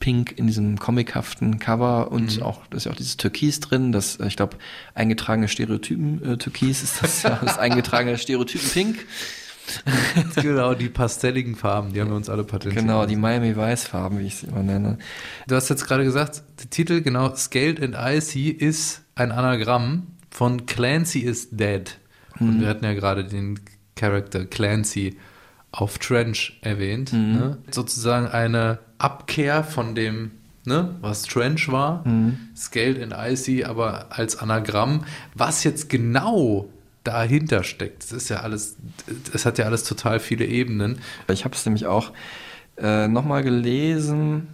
[0.00, 4.16] Pink in diesem comichaften Cover und auch, da ist ja auch dieses Türkis drin, das,
[4.16, 4.58] äh, ich glaube,
[4.94, 9.06] eingetragene Stereotypen äh, Türkis ist das ja, das eingetragene Stereotypen Pink.
[10.42, 12.84] genau, die pastelligen Farben, die haben wir uns alle patentiert.
[12.84, 14.98] Genau, die Miami Weiß-Farben, wie ich sie immer nenne.
[15.48, 20.66] Du hast jetzt gerade gesagt, der Titel, genau, Scaled and Icy ist ein Anagramm von
[20.66, 21.96] Clancy is Dead.
[22.38, 22.60] Und Mhm.
[22.60, 23.58] wir hatten ja gerade den
[23.94, 25.16] Charakter Clancy
[25.72, 27.10] auf Trench erwähnt.
[27.14, 27.32] Mhm.
[27.32, 27.58] Ne?
[27.70, 30.32] Sozusagen eine Abkehr von dem,
[30.66, 32.06] ne, was Trench war.
[32.06, 32.36] Mhm.
[32.54, 35.04] Scaled and Icy, aber als Anagramm.
[35.34, 36.68] Was jetzt genau
[37.02, 38.76] dahinter steckt, das ist ja alles,
[39.32, 40.98] es hat ja alles total viele Ebenen.
[41.32, 42.12] Ich habe es nämlich auch
[42.76, 44.48] äh, nochmal gelesen,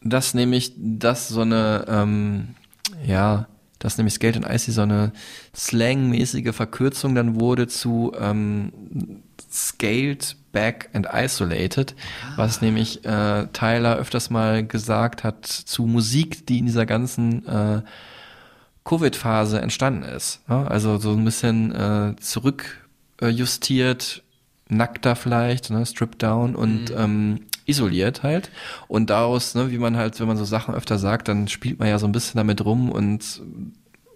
[0.00, 2.48] dass nämlich das so eine, ähm,
[3.04, 3.48] ja,
[3.78, 5.12] dass nämlich Scaled and Icy so eine
[5.54, 11.94] slangmäßige Verkürzung dann wurde zu ähm, Scaled Back and Isolated,
[12.36, 17.82] was nämlich äh, Tyler öfters mal gesagt hat zu Musik, die in dieser ganzen äh,
[18.84, 20.40] Covid-Phase entstanden ist.
[20.48, 20.66] Ja?
[20.66, 24.24] Also so ein bisschen äh, zurückjustiert,
[24.68, 25.84] nackter vielleicht, ne?
[25.86, 28.50] stripped down und ähm, isoliert halt.
[28.88, 31.88] Und daraus, ne, wie man halt, wenn man so Sachen öfter sagt, dann spielt man
[31.88, 33.42] ja so ein bisschen damit rum und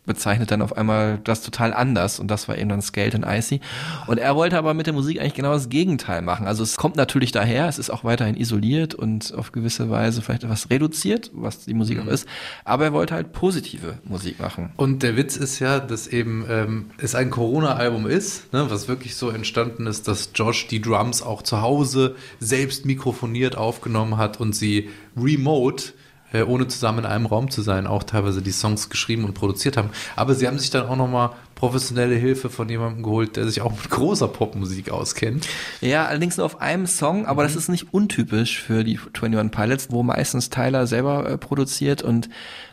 [0.04, 3.60] bezeichnet dann auf einmal das total anders und das war eben dann Scaled and Icy.
[4.06, 6.46] Und er wollte aber mit der Musik eigentlich genau das Gegenteil machen.
[6.46, 10.42] Also es kommt natürlich daher, es ist auch weiterhin isoliert und auf gewisse Weise vielleicht
[10.42, 12.26] etwas reduziert, was die Musik auch ist,
[12.64, 14.72] aber er wollte halt positive Musik machen.
[14.76, 19.14] Und der Witz ist ja, dass eben ähm, es ein Corona-Album ist, ne, was wirklich
[19.14, 24.54] so entstanden ist, dass Josh die Drums auch zu Hause selbst mikrofoniert aufgenommen hat und
[24.54, 25.92] sie remote
[26.32, 29.76] äh, ohne zusammen in einem Raum zu sein, auch teilweise die Songs geschrieben und produziert
[29.76, 29.90] haben.
[30.16, 31.30] Aber sie haben sich dann auch nochmal
[31.62, 35.46] professionelle Hilfe von jemandem geholt, der sich auch mit großer Popmusik auskennt.
[35.80, 39.86] Ja, allerdings nur auf einem Song, aber das ist nicht untypisch für die 21 Pilots,
[39.90, 42.28] wo meistens Tyler selber äh, produziert und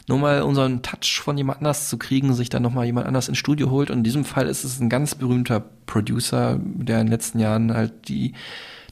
[0.07, 3.38] nur mal unseren Touch von jemand anders zu kriegen, sich dann nochmal jemand anders ins
[3.38, 3.91] Studio holt.
[3.91, 7.72] Und in diesem Fall ist es ein ganz berühmter Producer, der in den letzten Jahren
[7.72, 8.34] halt die,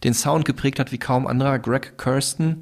[0.04, 2.62] den Sound geprägt hat wie kaum anderer, Greg Kirsten.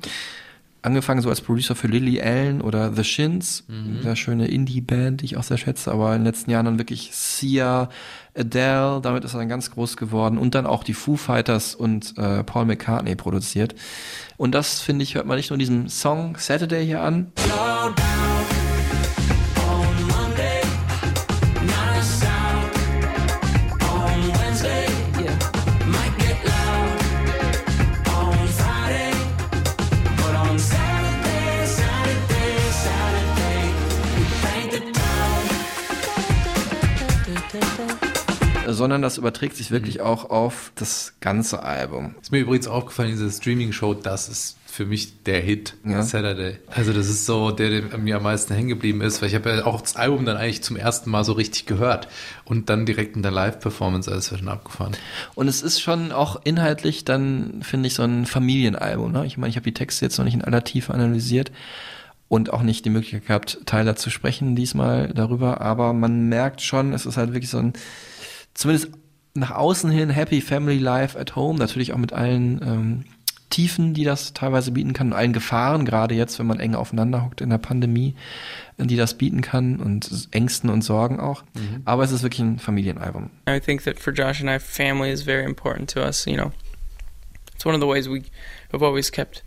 [0.85, 4.03] Angefangen so als Producer für Lily Allen oder The Shins, Mhm.
[4.03, 7.09] sehr schöne Indie-Band, die ich auch sehr schätze, aber in den letzten Jahren dann wirklich
[7.13, 7.89] Sia,
[8.37, 12.17] Adele, damit ist er dann ganz groß geworden und dann auch die Foo Fighters und
[12.17, 13.73] äh, Paul McCartney produziert.
[14.37, 17.95] Und das, finde ich, hört man nicht nur in diesem Song Saturday hier an, sondern
[39.05, 42.15] das überträgt sich wirklich auch auf das ganze Album.
[42.21, 46.03] Ist mir übrigens aufgefallen, diese Streaming-Show, das ist für mich der Hit Ja.
[46.03, 46.57] Saturday.
[46.67, 49.49] Also das ist so der, der mir am meisten hängen geblieben ist, weil ich habe
[49.49, 52.09] ja auch das Album dann eigentlich zum ersten Mal so richtig gehört
[52.43, 54.97] und dann direkt in der Live-Performance alles wird schon abgefahren.
[55.35, 59.13] Und es ist schon auch inhaltlich dann, finde ich, so ein Familienalbum.
[59.13, 59.25] Ne?
[59.25, 61.51] Ich meine, ich habe die Texte jetzt noch nicht in aller Tiefe analysiert
[62.27, 66.91] und auch nicht die Möglichkeit gehabt, Tyler zu sprechen diesmal darüber, aber man merkt schon,
[66.91, 67.73] es ist halt wirklich so ein,
[68.55, 68.89] zumindest
[69.35, 73.05] nach außen hin, Happy Family Life at Home, natürlich auch mit allen ähm,
[73.49, 77.23] Tiefen, die das teilweise bieten kann, und allen Gefahren, gerade jetzt, wenn man eng aufeinander
[77.23, 78.15] hockt in der Pandemie,
[78.77, 81.43] die das bieten kann und Ängsten und Sorgen auch.
[81.85, 83.29] Aber es ist wirklich ein Familienalbum.
[83.47, 86.25] I think that for Josh and I, family is very important to us.
[86.25, 86.51] You know,
[87.53, 88.23] it's one of the ways we
[88.73, 89.43] have always kept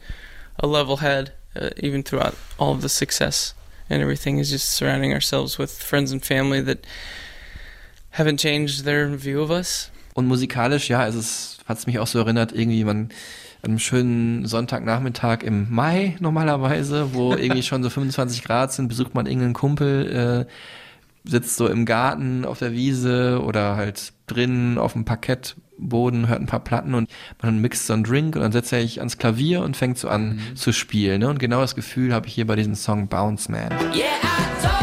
[0.58, 3.54] a level head, uh, even throughout all of the success
[3.90, 4.38] and everything.
[4.38, 6.86] Is just surrounding ourselves with friends and family that
[8.18, 9.90] haven't changed their view of us.
[10.14, 13.10] Und musikalisch, ja, es ist, hat es mich auch so erinnert, irgendwie man
[13.62, 19.14] an einem schönen Sonntagnachmittag im Mai normalerweise, wo irgendwie schon so 25 Grad sind, besucht
[19.14, 24.94] man irgendeinen Kumpel, äh, sitzt so im Garten auf der Wiese oder halt drinnen auf
[24.94, 27.10] dem Parkettboden, hört ein paar Platten und
[27.42, 30.08] man mixt so einen Drink und dann setzt er sich ans Klavier und fängt so
[30.08, 31.20] an zu spielen.
[31.20, 31.28] Ne?
[31.28, 33.70] Und genau das Gefühl habe ich hier bei diesem Song Bounce Man.
[33.94, 34.77] Yeah,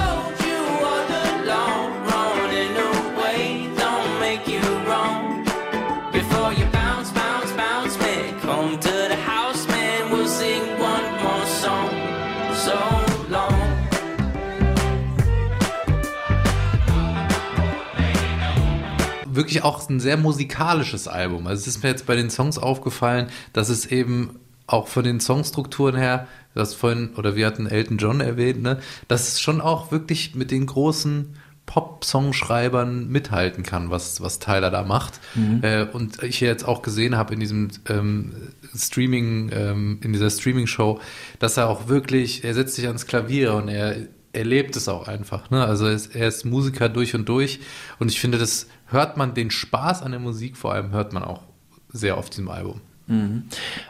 [19.35, 21.47] wirklich auch ein sehr musikalisches Album.
[21.47, 25.19] Also es ist mir jetzt bei den Songs aufgefallen, dass es eben auch von den
[25.19, 29.91] Songstrukturen her, das vorhin, oder wir hatten Elton John erwähnt, ne, dass es schon auch
[29.91, 31.35] wirklich mit den großen
[31.65, 35.19] Pop-Songschreibern mithalten kann, was, was Tyler da macht.
[35.33, 35.61] Mhm.
[35.63, 38.33] Äh, und ich jetzt auch gesehen habe in diesem ähm,
[38.75, 40.99] Streaming, ähm, in dieser Streaming-Show,
[41.39, 43.95] dass er auch wirklich, er setzt sich ans Klavier und er,
[44.33, 45.49] er lebt es auch einfach.
[45.49, 45.65] Ne?
[45.65, 47.59] Also er ist, er ist Musiker durch und durch.
[47.99, 51.23] Und ich finde, das hört man, den Spaß an der Musik vor allem hört man
[51.23, 51.41] auch
[51.89, 52.81] sehr auf diesem Album.
[53.07, 53.43] Mhm.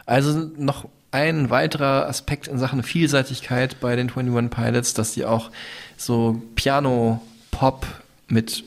[0.04, 5.50] Also noch ein weiterer Aspekt in Sachen Vielseitigkeit bei den 21 Pilots, dass sie auch
[5.96, 7.86] so Piano-Pop
[8.28, 8.64] mit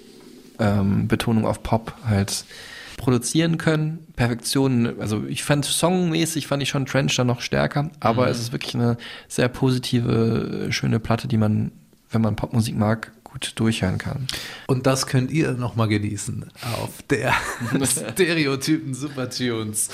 [0.59, 2.45] ähm, Betonung auf Pop halt
[2.97, 3.99] produzieren können.
[4.15, 8.31] Perfektion, also ich fand songmäßig fand ich schon Trench da noch stärker, aber Mhm.
[8.31, 8.97] es ist wirklich eine
[9.27, 11.71] sehr positive, schöne Platte, die man,
[12.11, 14.27] wenn man Popmusik mag, gut durchhören kann.
[14.67, 16.45] Und das könnt ihr nochmal genießen
[16.81, 17.33] auf der
[17.85, 19.89] Stereotypen Supertunes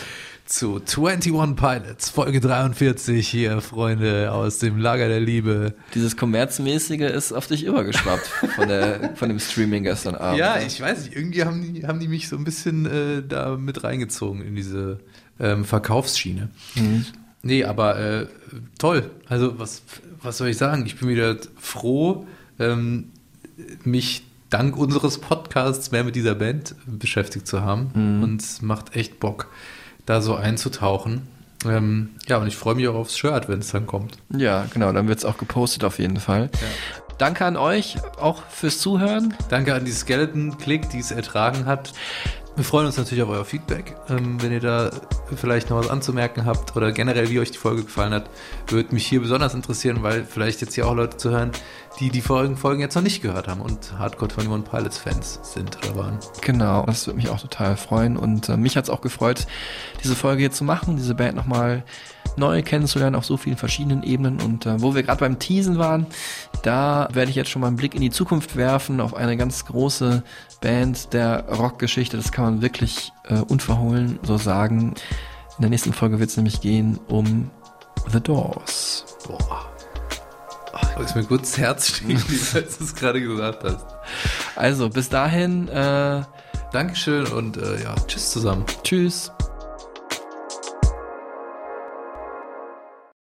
[0.45, 5.73] zu 21 Pilots, Folge 43 hier, Freunde aus dem Lager der Liebe.
[5.95, 10.37] Dieses Kommerzmäßige ist auf dich übergeschwappt von, der, von dem Streaming gestern Abend.
[10.37, 13.57] Ja, ich weiß nicht, irgendwie haben die, haben die mich so ein bisschen äh, da
[13.57, 14.99] mit reingezogen in diese
[15.39, 16.49] ähm, Verkaufsschiene.
[16.75, 17.05] Mhm.
[17.41, 18.27] Nee, aber äh,
[18.77, 19.09] toll.
[19.27, 19.81] Also was,
[20.21, 20.85] was soll ich sagen?
[20.85, 22.27] Ich bin wieder froh,
[22.59, 23.11] ähm,
[23.83, 27.91] mich dank unseres Podcasts mehr mit dieser Band beschäftigt zu haben.
[27.93, 28.23] Mhm.
[28.23, 29.47] Und es macht echt Bock,
[30.05, 31.27] da so einzutauchen.
[31.65, 34.17] Ähm, ja, und ich freue mich auch aufs Shirt, wenn es dann kommt.
[34.29, 36.49] Ja, genau, dann wird es auch gepostet auf jeden Fall.
[37.17, 39.33] Danke an euch auch fürs Zuhören.
[39.49, 41.93] Danke an die Skeleton Click, die es ertragen hat.
[42.55, 43.97] Wir freuen uns natürlich auf euer Feedback.
[44.07, 44.89] Ähm, wenn ihr da
[45.35, 48.29] vielleicht noch was anzumerken habt oder generell, wie euch die Folge gefallen hat,
[48.67, 51.51] würde mich hier besonders interessieren, weil vielleicht jetzt hier auch Leute zu hören,
[51.99, 55.77] die die Folgen, Folgen jetzt noch nicht gehört haben und Hardcore 21 Pilots Fans sind
[55.83, 56.19] oder waren.
[56.41, 58.15] Genau, das würde mich auch total freuen.
[58.15, 59.47] Und äh, mich hat es auch gefreut,
[60.01, 61.83] diese Folge hier zu machen, diese Band nochmal
[62.37, 64.41] neu kennenzulernen auf so vielen verschiedenen Ebenen.
[64.41, 66.05] Und äh, wo wir gerade beim Teasen waren,
[66.63, 69.65] da werde ich jetzt schon mal einen Blick in die Zukunft werfen, auf eine ganz
[69.65, 70.23] große
[70.61, 72.17] Band der Rockgeschichte.
[72.17, 74.93] Das kann man wirklich äh, unverhohlen so sagen.
[75.57, 77.49] In der nächsten Folge wird es nämlich gehen um
[78.11, 79.05] The Doors.
[79.27, 79.71] Boah.
[80.97, 82.21] Oh, ist mir kurz das Herz stehen,
[82.53, 83.85] als du es gerade gesagt hast.
[84.55, 86.23] Also, bis dahin, äh,
[86.71, 88.65] Dankeschön und äh, ja, tschüss zusammen.
[88.83, 89.31] Tschüss.